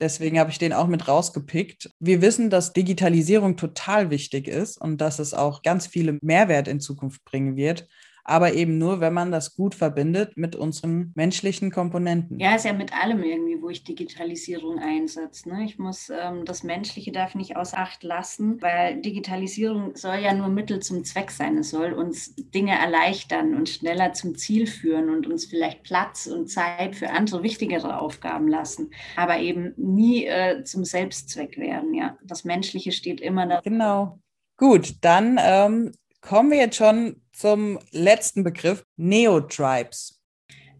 Deswegen 0.00 0.38
habe 0.38 0.50
ich 0.50 0.58
den 0.58 0.72
auch 0.72 0.86
mit 0.86 1.08
rausgepickt. 1.08 1.90
Wir 1.98 2.22
wissen, 2.22 2.50
dass 2.50 2.72
Digitalisierung 2.72 3.56
total 3.56 4.10
wichtig 4.10 4.46
ist 4.46 4.80
und 4.80 5.00
dass 5.00 5.18
es 5.18 5.34
auch 5.34 5.62
ganz 5.62 5.88
viele 5.88 6.18
Mehrwert 6.22 6.68
in 6.68 6.78
Zukunft 6.78 7.24
bringen 7.24 7.56
wird 7.56 7.88
aber 8.28 8.52
eben 8.52 8.76
nur, 8.76 9.00
wenn 9.00 9.14
man 9.14 9.32
das 9.32 9.56
gut 9.56 9.74
verbindet 9.74 10.36
mit 10.36 10.54
unseren 10.54 11.12
menschlichen 11.14 11.70
Komponenten. 11.70 12.38
Ja, 12.38 12.54
ist 12.54 12.66
ja 12.66 12.74
mit 12.74 12.92
allem 12.92 13.22
irgendwie, 13.22 13.62
wo 13.62 13.70
ich 13.70 13.84
Digitalisierung 13.84 14.78
einsetze. 14.78 15.48
Ne? 15.48 15.64
Ich 15.64 15.78
muss 15.78 16.10
ähm, 16.10 16.44
das 16.44 16.62
Menschliche 16.62 17.10
darf 17.10 17.34
nicht 17.34 17.56
aus 17.56 17.72
Acht 17.72 18.02
lassen, 18.02 18.60
weil 18.60 19.00
Digitalisierung 19.00 19.96
soll 19.96 20.16
ja 20.16 20.34
nur 20.34 20.48
Mittel 20.48 20.80
zum 20.80 21.04
Zweck 21.04 21.30
sein. 21.30 21.56
Es 21.56 21.70
soll 21.70 21.94
uns 21.94 22.34
Dinge 22.36 22.78
erleichtern 22.78 23.54
und 23.54 23.70
schneller 23.70 24.12
zum 24.12 24.36
Ziel 24.36 24.66
führen 24.66 25.08
und 25.08 25.26
uns 25.26 25.46
vielleicht 25.46 25.82
Platz 25.82 26.26
und 26.26 26.48
Zeit 26.48 26.96
für 26.96 27.08
andere 27.10 27.42
wichtigere 27.42 27.98
Aufgaben 27.98 28.46
lassen, 28.46 28.90
aber 29.16 29.38
eben 29.38 29.72
nie 29.78 30.26
äh, 30.26 30.64
zum 30.64 30.84
Selbstzweck 30.84 31.56
werden. 31.56 31.94
Ja, 31.94 32.18
das 32.22 32.44
Menschliche 32.44 32.92
steht 32.92 33.22
immer 33.22 33.46
da. 33.46 33.60
Genau. 33.62 34.18
Gut, 34.58 34.96
dann 35.00 35.38
ähm, 35.40 35.92
kommen 36.20 36.50
wir 36.50 36.58
jetzt 36.58 36.76
schon 36.76 37.20
zum 37.32 37.78
letzten 37.92 38.44
Begriff, 38.44 38.84
Neotribes. 38.96 40.20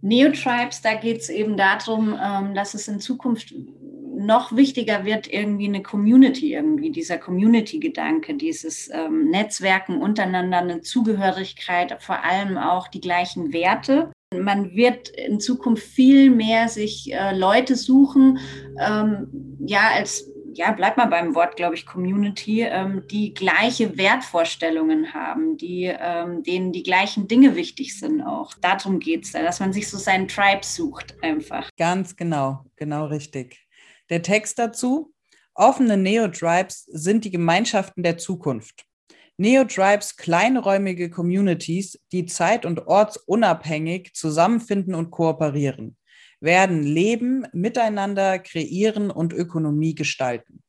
Neotribes, 0.00 0.80
da 0.82 0.94
geht 0.94 1.18
es 1.18 1.28
eben 1.28 1.56
darum, 1.56 2.18
ähm, 2.22 2.54
dass 2.54 2.74
es 2.74 2.88
in 2.88 3.00
Zukunft 3.00 3.54
noch 4.18 4.54
wichtiger 4.54 5.04
wird, 5.04 5.32
irgendwie 5.32 5.66
eine 5.66 5.82
Community, 5.82 6.52
irgendwie 6.52 6.90
dieser 6.90 7.18
Community-Gedanke, 7.18 8.34
dieses 8.34 8.90
ähm, 8.92 9.30
Netzwerken 9.30 10.00
untereinander, 10.02 10.58
eine 10.58 10.80
Zugehörigkeit, 10.80 11.96
vor 12.02 12.24
allem 12.24 12.58
auch 12.58 12.88
die 12.88 13.00
gleichen 13.00 13.52
Werte. 13.52 14.10
Man 14.34 14.74
wird 14.74 15.08
in 15.08 15.40
Zukunft 15.40 15.84
viel 15.84 16.30
mehr 16.30 16.68
sich 16.68 17.12
äh, 17.12 17.36
Leute 17.36 17.76
suchen, 17.76 18.38
ähm, 18.78 19.56
ja, 19.64 19.90
als 19.94 20.28
ja, 20.58 20.72
bleib 20.72 20.96
mal 20.96 21.06
beim 21.06 21.36
Wort, 21.36 21.54
glaube 21.54 21.76
ich, 21.76 21.86
Community, 21.86 22.62
ähm, 22.62 23.04
die 23.08 23.32
gleiche 23.32 23.96
Wertvorstellungen 23.96 25.14
haben, 25.14 25.56
die, 25.56 25.84
ähm, 25.84 26.42
denen 26.42 26.72
die 26.72 26.82
gleichen 26.82 27.28
Dinge 27.28 27.54
wichtig 27.54 27.96
sind 27.96 28.22
auch. 28.22 28.52
Darum 28.60 28.98
geht 28.98 29.24
es 29.24 29.32
da, 29.32 29.42
dass 29.42 29.60
man 29.60 29.72
sich 29.72 29.88
so 29.88 29.96
seinen 29.96 30.26
Tribe 30.26 30.64
sucht 30.64 31.14
einfach. 31.22 31.70
Ganz 31.78 32.16
genau, 32.16 32.64
genau 32.74 33.06
richtig. 33.06 33.68
Der 34.10 34.22
Text 34.22 34.58
dazu, 34.58 35.14
offene 35.54 35.96
Neo-Tribes 35.96 36.86
sind 36.86 37.24
die 37.24 37.30
Gemeinschaften 37.30 38.02
der 38.02 38.18
Zukunft. 38.18 38.84
Neo-Tribes 39.36 40.16
kleinräumige 40.16 41.08
Communities, 41.08 42.00
die 42.10 42.26
zeit- 42.26 42.66
und 42.66 42.88
ortsunabhängig 42.88 44.12
zusammenfinden 44.14 44.96
und 44.96 45.12
kooperieren 45.12 45.97
werden 46.40 46.82
leben, 46.82 47.46
miteinander 47.52 48.38
kreieren 48.38 49.10
und 49.10 49.32
Ökonomie 49.32 49.94
gestalten. 49.94 50.62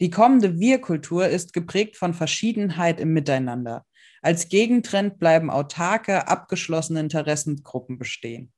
Die 0.00 0.10
kommende 0.10 0.58
Wir-Kultur 0.58 1.28
ist 1.28 1.52
geprägt 1.52 1.96
von 1.96 2.14
Verschiedenheit 2.14 3.00
im 3.00 3.12
Miteinander. 3.12 3.84
Als 4.22 4.48
Gegentrend 4.48 5.18
bleiben 5.18 5.50
autarke, 5.50 6.28
abgeschlossene 6.28 7.00
Interessengruppen 7.00 7.98
bestehen. 7.98 8.52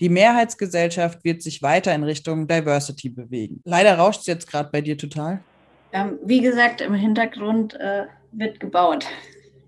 Die 0.00 0.08
Mehrheitsgesellschaft 0.08 1.24
wird 1.24 1.42
sich 1.42 1.62
weiter 1.62 1.94
in 1.94 2.02
Richtung 2.02 2.48
Diversity 2.48 3.10
bewegen. 3.10 3.60
Leider 3.64 3.96
rauscht 3.96 4.20
es 4.20 4.26
jetzt 4.26 4.48
gerade 4.48 4.70
bei 4.70 4.80
dir 4.80 4.98
total. 4.98 5.42
Ähm, 5.92 6.18
wie 6.24 6.40
gesagt, 6.40 6.80
im 6.80 6.94
Hintergrund 6.94 7.74
äh, 7.74 8.06
wird 8.32 8.58
gebaut. 8.58 9.06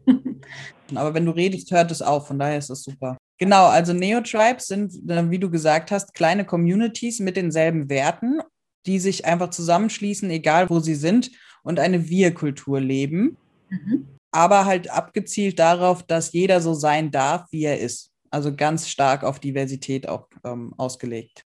Aber 0.94 1.14
wenn 1.14 1.24
du 1.24 1.30
redest, 1.30 1.70
hört 1.70 1.92
es 1.92 2.02
auf. 2.02 2.26
Von 2.26 2.38
daher 2.38 2.58
ist 2.58 2.70
das 2.70 2.82
super. 2.82 3.16
Genau, 3.38 3.66
also 3.66 3.92
Neotribes 3.92 4.66
sind, 4.66 5.10
äh, 5.10 5.30
wie 5.30 5.38
du 5.38 5.50
gesagt 5.50 5.90
hast, 5.90 6.14
kleine 6.14 6.44
Communities 6.44 7.20
mit 7.20 7.36
denselben 7.36 7.88
Werten, 7.88 8.40
die 8.86 8.98
sich 8.98 9.26
einfach 9.26 9.50
zusammenschließen, 9.50 10.30
egal 10.30 10.70
wo 10.70 10.80
sie 10.80 10.94
sind, 10.94 11.30
und 11.62 11.78
eine 11.80 12.08
Wir-Kultur 12.08 12.80
leben. 12.80 13.36
Mhm. 13.68 14.06
Aber 14.30 14.64
halt 14.64 14.90
abgezielt 14.90 15.58
darauf, 15.58 16.02
dass 16.02 16.32
jeder 16.32 16.60
so 16.60 16.74
sein 16.74 17.10
darf, 17.10 17.46
wie 17.50 17.64
er 17.64 17.80
ist. 17.80 18.12
Also 18.30 18.54
ganz 18.54 18.88
stark 18.88 19.24
auf 19.24 19.40
Diversität 19.40 20.08
auch 20.08 20.28
ähm, 20.44 20.74
ausgelegt. 20.76 21.44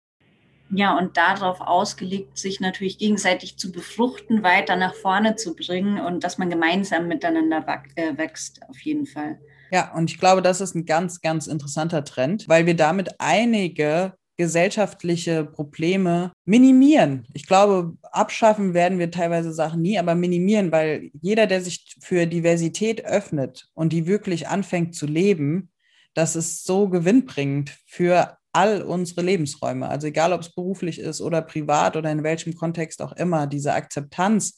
Ja, 0.72 0.98
und 0.98 1.18
darauf 1.18 1.62
ausgelegt, 1.62 2.38
sich 2.38 2.60
natürlich 2.60 3.00
gegenseitig 3.00 3.58
zu 3.58 3.72
befruchten, 3.72 4.44
weiter 4.44 4.76
nach 4.76 4.94
vorne 4.94 5.36
zu 5.36 5.56
bringen 5.56 6.00
und 6.00 6.24
dass 6.24 6.38
man 6.38 6.50
gemeinsam 6.50 7.08
miteinander 7.08 7.66
äh, 7.96 8.18
wächst, 8.18 8.62
auf 8.70 8.80
jeden 8.82 9.08
Fall. 9.08 9.40
Ja, 9.72 9.94
und 9.94 10.10
ich 10.10 10.20
glaube, 10.20 10.42
das 10.42 10.62
ist 10.62 10.76
ein 10.76 10.86
ganz, 10.86 11.22
ganz 11.22 11.48
interessanter 11.48 12.04
Trend, 12.04 12.48
weil 12.48 12.66
wir 12.66 12.76
damit 12.76 13.20
einige 13.20 14.14
gesellschaftliche 14.40 15.44
Probleme 15.44 16.32
minimieren. 16.46 17.28
Ich 17.34 17.46
glaube, 17.46 17.98
abschaffen 18.04 18.74
werden 18.74 18.98
wir 18.98 19.12
teilweise 19.12 19.52
Sachen 19.52 19.82
nie, 19.82 20.00
aber 20.00 20.16
minimieren, 20.16 20.72
weil 20.72 21.12
jeder, 21.22 21.46
der 21.46 21.62
sich 21.62 21.98
für 22.00 22.26
Diversität 22.26 23.04
öffnet 23.04 23.68
und 23.74 23.92
die 23.92 24.08
wirklich 24.08 24.48
anfängt 24.48 24.96
zu 24.96 25.08
leben, 25.08 25.72
das 26.14 26.38
ist 26.38 26.66
so 26.66 26.88
gewinnbringend 26.88 27.78
für 27.86 28.38
all 28.54 28.82
unsere 28.82 29.22
Lebensräume. 29.24 29.90
Also 29.90 30.08
egal, 30.08 30.32
ob 30.32 30.42
es 30.42 30.56
beruflich 30.56 31.00
ist 31.00 31.20
oder 31.20 31.42
privat 31.42 31.98
oder 31.98 32.10
in 32.10 32.24
welchem 32.24 32.56
Kontext 32.56 33.02
auch 33.02 33.12
immer, 33.12 33.46
diese 33.46 33.74
Akzeptanz 33.74 34.58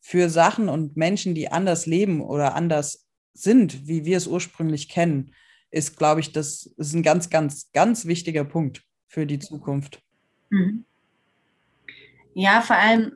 für 0.00 0.28
Sachen 0.28 0.68
und 0.68 0.96
Menschen, 0.96 1.36
die 1.36 1.50
anders 1.50 1.86
leben 1.86 2.20
oder 2.20 2.54
anders 2.54 3.06
sind, 3.32 3.86
wie 3.86 4.04
wir 4.04 4.16
es 4.16 4.26
ursprünglich 4.26 4.88
kennen, 4.88 5.32
ist, 5.70 5.96
glaube 5.96 6.20
ich, 6.20 6.32
das 6.32 6.66
ist 6.76 6.94
ein 6.94 7.02
ganz, 7.02 7.30
ganz, 7.30 7.70
ganz 7.72 8.06
wichtiger 8.06 8.44
Punkt 8.44 8.82
für 9.06 9.26
die 9.26 9.38
Zukunft. 9.38 10.02
Mhm. 10.50 10.84
Ja, 12.34 12.60
vor 12.60 12.76
allem 12.76 13.12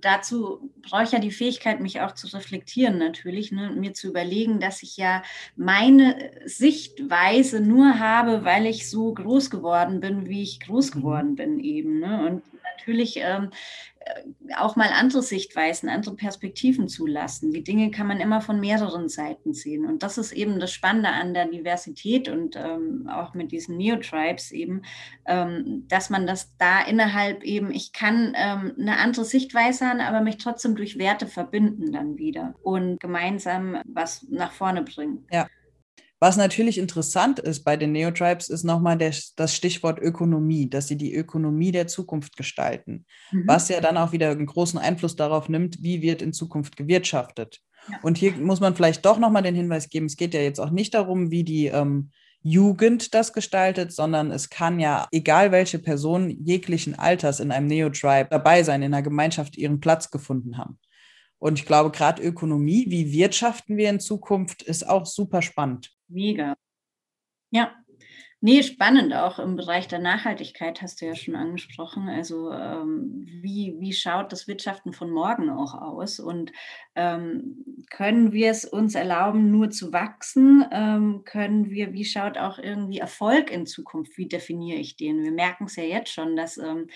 dazu 0.00 0.70
brauche 0.82 1.04
ich 1.04 1.12
ja 1.12 1.18
die 1.18 1.30
Fähigkeit, 1.30 1.80
mich 1.80 2.00
auch 2.00 2.12
zu 2.12 2.26
reflektieren 2.28 2.98
natürlich, 2.98 3.52
ne, 3.52 3.70
mir 3.70 3.94
zu 3.94 4.08
überlegen, 4.08 4.60
dass 4.60 4.82
ich 4.82 4.96
ja 4.96 5.22
meine 5.56 6.30
Sichtweise 6.44 7.60
nur 7.60 7.98
habe, 7.98 8.44
weil 8.44 8.66
ich 8.66 8.88
so 8.88 9.12
groß 9.12 9.50
geworden 9.50 10.00
bin, 10.00 10.26
wie 10.28 10.42
ich 10.42 10.60
groß 10.60 10.94
mhm. 10.94 10.98
geworden 10.98 11.36
bin 11.36 11.60
eben. 11.60 12.00
Ne? 12.00 12.26
Und 12.26 12.42
natürlich 12.76 13.18
ähm, 13.18 13.50
äh, 14.00 14.54
auch 14.56 14.76
mal 14.76 14.90
andere 14.92 15.22
Sichtweisen, 15.22 15.88
andere 15.88 16.14
Perspektiven 16.14 16.88
zulassen. 16.88 17.52
Die 17.52 17.64
Dinge 17.64 17.90
kann 17.90 18.06
man 18.06 18.20
immer 18.20 18.40
von 18.40 18.60
mehreren 18.60 19.08
Seiten 19.08 19.54
sehen. 19.54 19.86
Und 19.86 20.02
das 20.02 20.18
ist 20.18 20.32
eben 20.32 20.60
das 20.60 20.72
Spannende 20.72 21.08
an 21.08 21.34
der 21.34 21.46
Diversität 21.46 22.28
und 22.28 22.56
ähm, 22.56 23.08
auch 23.10 23.34
mit 23.34 23.52
diesen 23.52 23.76
Neotribes 23.76 24.52
eben, 24.52 24.82
ähm, 25.26 25.86
dass 25.88 26.10
man 26.10 26.26
das 26.26 26.56
da 26.58 26.82
innerhalb 26.82 27.42
eben, 27.42 27.70
ich 27.70 27.92
kann 27.92 28.34
ähm, 28.36 28.74
eine 28.78 28.98
andere 28.98 29.24
Sichtweise 29.24 29.86
haben, 29.86 30.00
aber 30.00 30.20
mich 30.20 30.36
trotzdem 30.36 30.76
durch 30.76 30.98
Werte 30.98 31.26
verbinden 31.26 31.92
dann 31.92 32.18
wieder 32.18 32.54
und 32.62 33.00
gemeinsam 33.00 33.80
was 33.86 34.26
nach 34.30 34.52
vorne 34.52 34.82
bringen. 34.82 35.26
Ja. 35.32 35.48
Was 36.18 36.38
natürlich 36.38 36.78
interessant 36.78 37.38
ist 37.38 37.62
bei 37.62 37.76
den 37.76 37.92
Neotribes, 37.92 38.48
ist 38.48 38.64
nochmal 38.64 38.96
das 38.96 39.54
Stichwort 39.54 39.98
Ökonomie, 39.98 40.68
dass 40.70 40.88
sie 40.88 40.96
die 40.96 41.14
Ökonomie 41.14 41.72
der 41.72 41.88
Zukunft 41.88 42.36
gestalten, 42.36 43.04
mhm. 43.30 43.44
was 43.46 43.68
ja 43.68 43.80
dann 43.80 43.98
auch 43.98 44.12
wieder 44.12 44.30
einen 44.30 44.46
großen 44.46 44.78
Einfluss 44.78 45.14
darauf 45.16 45.48
nimmt, 45.48 45.82
wie 45.82 46.00
wird 46.00 46.22
in 46.22 46.32
Zukunft 46.32 46.76
gewirtschaftet. 46.76 47.60
Ja. 47.90 47.98
Und 48.02 48.16
hier 48.16 48.32
muss 48.32 48.60
man 48.60 48.74
vielleicht 48.74 49.04
doch 49.04 49.18
nochmal 49.18 49.42
den 49.42 49.54
Hinweis 49.54 49.90
geben, 49.90 50.06
es 50.06 50.16
geht 50.16 50.32
ja 50.32 50.40
jetzt 50.40 50.58
auch 50.58 50.70
nicht 50.70 50.94
darum, 50.94 51.30
wie 51.30 51.44
die 51.44 51.66
ähm, 51.66 52.10
Jugend 52.42 53.12
das 53.12 53.32
gestaltet, 53.32 53.92
sondern 53.92 54.30
es 54.30 54.48
kann 54.48 54.80
ja, 54.80 55.08
egal 55.10 55.52
welche 55.52 55.78
Person 55.78 56.30
jeglichen 56.30 56.98
Alters 56.98 57.40
in 57.40 57.50
einem 57.50 57.66
Neotribe 57.66 58.28
dabei 58.30 58.62
sein, 58.62 58.82
in 58.82 58.94
einer 58.94 59.02
Gemeinschaft 59.02 59.56
ihren 59.56 59.80
Platz 59.80 60.10
gefunden 60.10 60.56
haben. 60.56 60.78
Und 61.38 61.58
ich 61.58 61.66
glaube, 61.66 61.90
gerade 61.90 62.22
Ökonomie, 62.22 62.86
wie 62.88 63.12
wirtschaften 63.12 63.76
wir 63.76 63.90
in 63.90 64.00
Zukunft, 64.00 64.62
ist 64.62 64.88
auch 64.88 65.04
super 65.04 65.42
spannend. 65.42 65.95
Mega. 66.08 66.56
Ja. 67.50 67.72
Nee, 68.42 68.62
spannend 68.62 69.14
auch 69.14 69.38
im 69.38 69.56
Bereich 69.56 69.88
der 69.88 69.98
Nachhaltigkeit 69.98 70.82
hast 70.82 71.00
du 71.00 71.06
ja 71.06 71.16
schon 71.16 71.34
angesprochen. 71.34 72.08
Also 72.08 72.52
ähm, 72.52 73.26
wie, 73.42 73.74
wie 73.80 73.92
schaut 73.94 74.30
das 74.30 74.46
Wirtschaften 74.46 74.92
von 74.92 75.10
morgen 75.10 75.48
auch 75.50 75.74
aus? 75.74 76.20
Und 76.20 76.52
ähm, 76.94 77.64
können 77.90 78.32
wir 78.32 78.50
es 78.50 78.66
uns 78.66 78.94
erlauben, 78.94 79.50
nur 79.50 79.70
zu 79.70 79.92
wachsen? 79.92 80.64
Ähm, 80.70 81.22
können 81.24 81.70
wir, 81.70 81.94
wie 81.94 82.04
schaut 82.04 82.36
auch 82.36 82.58
irgendwie 82.58 82.98
Erfolg 82.98 83.50
in 83.50 83.66
Zukunft? 83.66 84.18
Wie 84.18 84.28
definiere 84.28 84.78
ich 84.78 84.96
den? 84.96 85.24
Wir 85.24 85.32
merken 85.32 85.64
es 85.64 85.76
ja 85.76 85.84
jetzt 85.84 86.12
schon, 86.12 86.36
dass 86.36 86.58
ähm, 86.58 86.88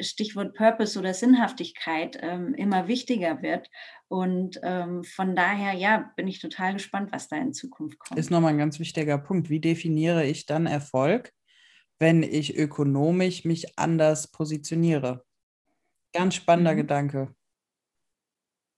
Stichwort 0.00 0.54
Purpose 0.54 0.98
oder 0.98 1.14
Sinnhaftigkeit 1.14 2.18
ähm, 2.20 2.54
immer 2.54 2.88
wichtiger 2.88 3.42
wird. 3.42 3.68
Und 4.08 4.60
ähm, 4.62 5.04
von 5.04 5.34
daher, 5.36 5.72
ja, 5.72 6.12
bin 6.16 6.28
ich 6.28 6.40
total 6.40 6.74
gespannt, 6.74 7.12
was 7.12 7.28
da 7.28 7.36
in 7.36 7.52
Zukunft 7.52 7.98
kommt. 7.98 8.18
Ist 8.18 8.30
nochmal 8.30 8.52
ein 8.52 8.58
ganz 8.58 8.78
wichtiger 8.78 9.18
Punkt. 9.18 9.50
Wie 9.50 9.60
definiere 9.60 10.24
ich 10.24 10.46
dann 10.46 10.66
Erfolg, 10.66 11.32
wenn 11.98 12.22
ich 12.22 12.56
ökonomisch 12.56 13.44
mich 13.44 13.78
anders 13.78 14.30
positioniere? 14.30 15.24
Ganz 16.12 16.34
spannender 16.34 16.72
mhm. 16.72 16.78
Gedanke. 16.78 17.34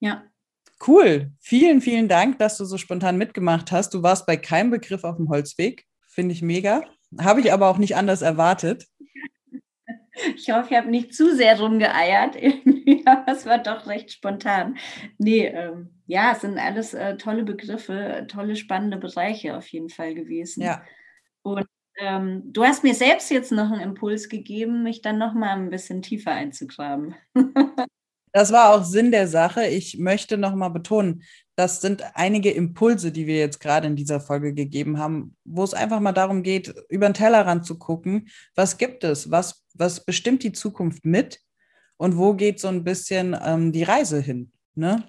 Ja. 0.01 0.25
Cool. 0.87 1.33
Vielen, 1.41 1.81
vielen 1.81 2.09
Dank, 2.09 2.39
dass 2.39 2.59
du 2.59 2.65
so 2.65 2.77
spontan 2.77 3.17
mitgemacht 3.17 3.73
hast. 3.73 3.95
Du 3.95 4.03
warst 4.03 4.27
bei 4.27 4.37
keinem 4.37 4.71
Begriff 4.71 5.05
auf 5.05 5.17
dem 5.17 5.29
Holzweg. 5.29 5.87
Finde 6.09 6.35
ich 6.35 6.43
mega. 6.43 6.83
Habe 7.19 7.41
ich 7.41 7.53
aber 7.53 7.69
auch 7.69 7.79
nicht 7.79 7.97
anders 7.97 8.23
erwartet. 8.23 8.87
Ich 10.37 10.51
hoffe, 10.51 10.69
ich 10.71 10.77
habe 10.77 10.91
nicht 10.91 11.15
zu 11.15 11.35
sehr 11.35 11.59
rumgeeiert, 11.59 12.37
aber 13.07 13.33
es 13.33 13.47
war 13.47 13.59
doch 13.59 13.87
recht 13.87 14.13
spontan. 14.13 14.77
Nee, 15.19 15.47
ähm, 15.47 15.91
ja, 16.07 16.33
es 16.33 16.41
sind 16.41 16.59
alles 16.59 16.95
äh, 16.95 17.17
tolle 17.17 17.45
Begriffe, 17.45 18.27
tolle, 18.29 18.57
spannende 18.57 18.97
Bereiche 18.97 19.57
auf 19.57 19.69
jeden 19.69 19.91
Fall 19.91 20.15
gewesen. 20.15 20.63
Ja. 20.63 20.83
Und 21.43 21.67
ähm, 21.99 22.43
du 22.47 22.65
hast 22.65 22.85
mir 22.85 22.95
selbst 22.95 23.31
jetzt 23.31 23.53
noch 23.53 23.71
einen 23.71 23.81
Impuls 23.81 24.29
gegeben, 24.29 24.83
mich 24.83 25.03
dann 25.03 25.19
noch 25.19 25.35
mal 25.35 25.57
ein 25.57 25.71
bisschen 25.71 26.03
tiefer 26.03 26.33
einzugraben. 26.33 27.15
Das 28.33 28.53
war 28.53 28.75
auch 28.75 28.85
Sinn 28.85 29.13
der 29.13 29.29
Sache. 29.29 29.67
Ich 29.67 29.97
möchte 29.99 30.37
noch 30.37 30.55
mal 30.55 30.69
betonen, 30.69 31.23
das 31.55 31.81
sind 31.81 32.03
einige 32.13 32.51
Impulse, 32.51 33.11
die 33.11 33.27
wir 33.27 33.39
jetzt 33.39 33.61
gerade 33.61 33.87
in 33.87 33.97
dieser 33.97 34.21
Folge 34.21 34.53
gegeben 34.53 34.99
haben, 34.99 35.35
wo 35.47 35.65
es 35.65 35.73
einfach 35.73 36.01
mal 36.01 36.13
darum 36.13 36.43
geht, 36.43 36.75
über 36.91 37.09
den 37.09 37.15
Tellerrand 37.15 37.65
zu 37.65 37.79
gucken, 37.79 38.29
was 38.55 38.77
gibt 38.77 39.05
es, 39.05 39.31
was, 39.31 39.65
was 39.79 40.05
bestimmt 40.05 40.43
die 40.43 40.53
Zukunft 40.53 41.05
mit 41.05 41.41
und 41.97 42.17
wo 42.17 42.35
geht 42.35 42.61
so 42.61 42.69
ein 42.69 42.85
bisschen 42.85 43.37
ähm, 43.43 43.73
die 43.73 43.83
Reise 43.83 44.21
hin, 44.21 44.53
ne? 44.75 45.05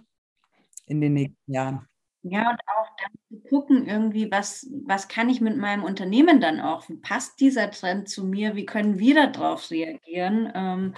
In 0.86 1.02
den 1.02 1.14
nächsten 1.14 1.52
Jahren. 1.52 1.88
Ja, 2.24 2.50
und 2.50 2.60
auch 2.60 2.90
dann 2.98 3.12
zu 3.30 3.48
gucken, 3.48 3.88
irgendwie, 3.88 4.32
was, 4.32 4.68
was 4.86 5.08
kann 5.08 5.30
ich 5.30 5.40
mit 5.40 5.58
meinem 5.58 5.84
Unternehmen 5.84 6.42
dann 6.42 6.60
auch? 6.60 6.88
Wie 6.90 6.98
passt 6.98 7.40
dieser 7.40 7.72
Trend 7.72 8.10
zu 8.10 8.26
mir? 8.26 8.56
Wie 8.56 8.66
können 8.66 9.00
wir 9.00 9.28
darauf 9.28 9.70
reagieren? 9.70 10.52
Ähm, 10.54 10.94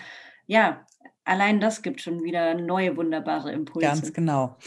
ja, 0.47 0.85
allein 1.25 1.59
das 1.59 1.81
gibt 1.81 2.01
schon 2.01 2.23
wieder 2.23 2.55
neue 2.55 2.97
wunderbare 2.97 3.51
Impulse. 3.51 3.87
Ganz 3.87 4.13
genau. 4.13 4.57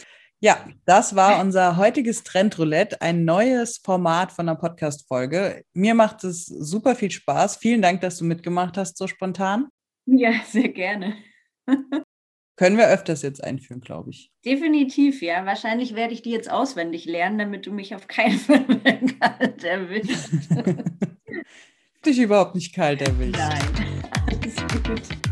Ja, 0.44 0.66
das 0.86 1.14
war 1.14 1.40
unser 1.40 1.76
heutiges 1.76 2.24
Trendroulette, 2.24 3.00
ein 3.00 3.24
neues 3.24 3.78
Format 3.78 4.32
von 4.32 4.46
der 4.46 4.56
Podcast-Folge. 4.56 5.62
Mir 5.72 5.94
macht 5.94 6.24
es 6.24 6.46
super 6.46 6.96
viel 6.96 7.12
Spaß. 7.12 7.58
Vielen 7.58 7.80
Dank, 7.80 8.00
dass 8.00 8.18
du 8.18 8.24
mitgemacht 8.24 8.76
hast, 8.76 8.98
so 8.98 9.06
spontan. 9.06 9.68
Ja, 10.04 10.32
sehr 10.44 10.70
gerne. 10.70 11.14
Können 12.56 12.76
wir 12.76 12.88
öfters 12.88 13.22
jetzt 13.22 13.42
einführen, 13.42 13.80
glaube 13.80 14.10
ich. 14.10 14.32
Definitiv, 14.44 15.22
ja. 15.22 15.46
Wahrscheinlich 15.46 15.94
werde 15.94 16.12
ich 16.12 16.22
die 16.22 16.32
jetzt 16.32 16.50
auswendig 16.50 17.04
lernen, 17.04 17.38
damit 17.38 17.66
du 17.66 17.72
mich 17.72 17.94
auf 17.94 18.08
keinen 18.08 18.38
Fall 18.40 18.64
mehr 18.66 18.98
kalt 19.20 19.62
erwischst. 19.62 20.28
Dich 22.04 22.18
überhaupt 22.18 22.56
nicht 22.56 22.74
kalt 22.74 23.00
erwischt. 23.00 23.38
Nein, 23.38 24.02
alles 24.26 24.56
gut. 24.82 25.31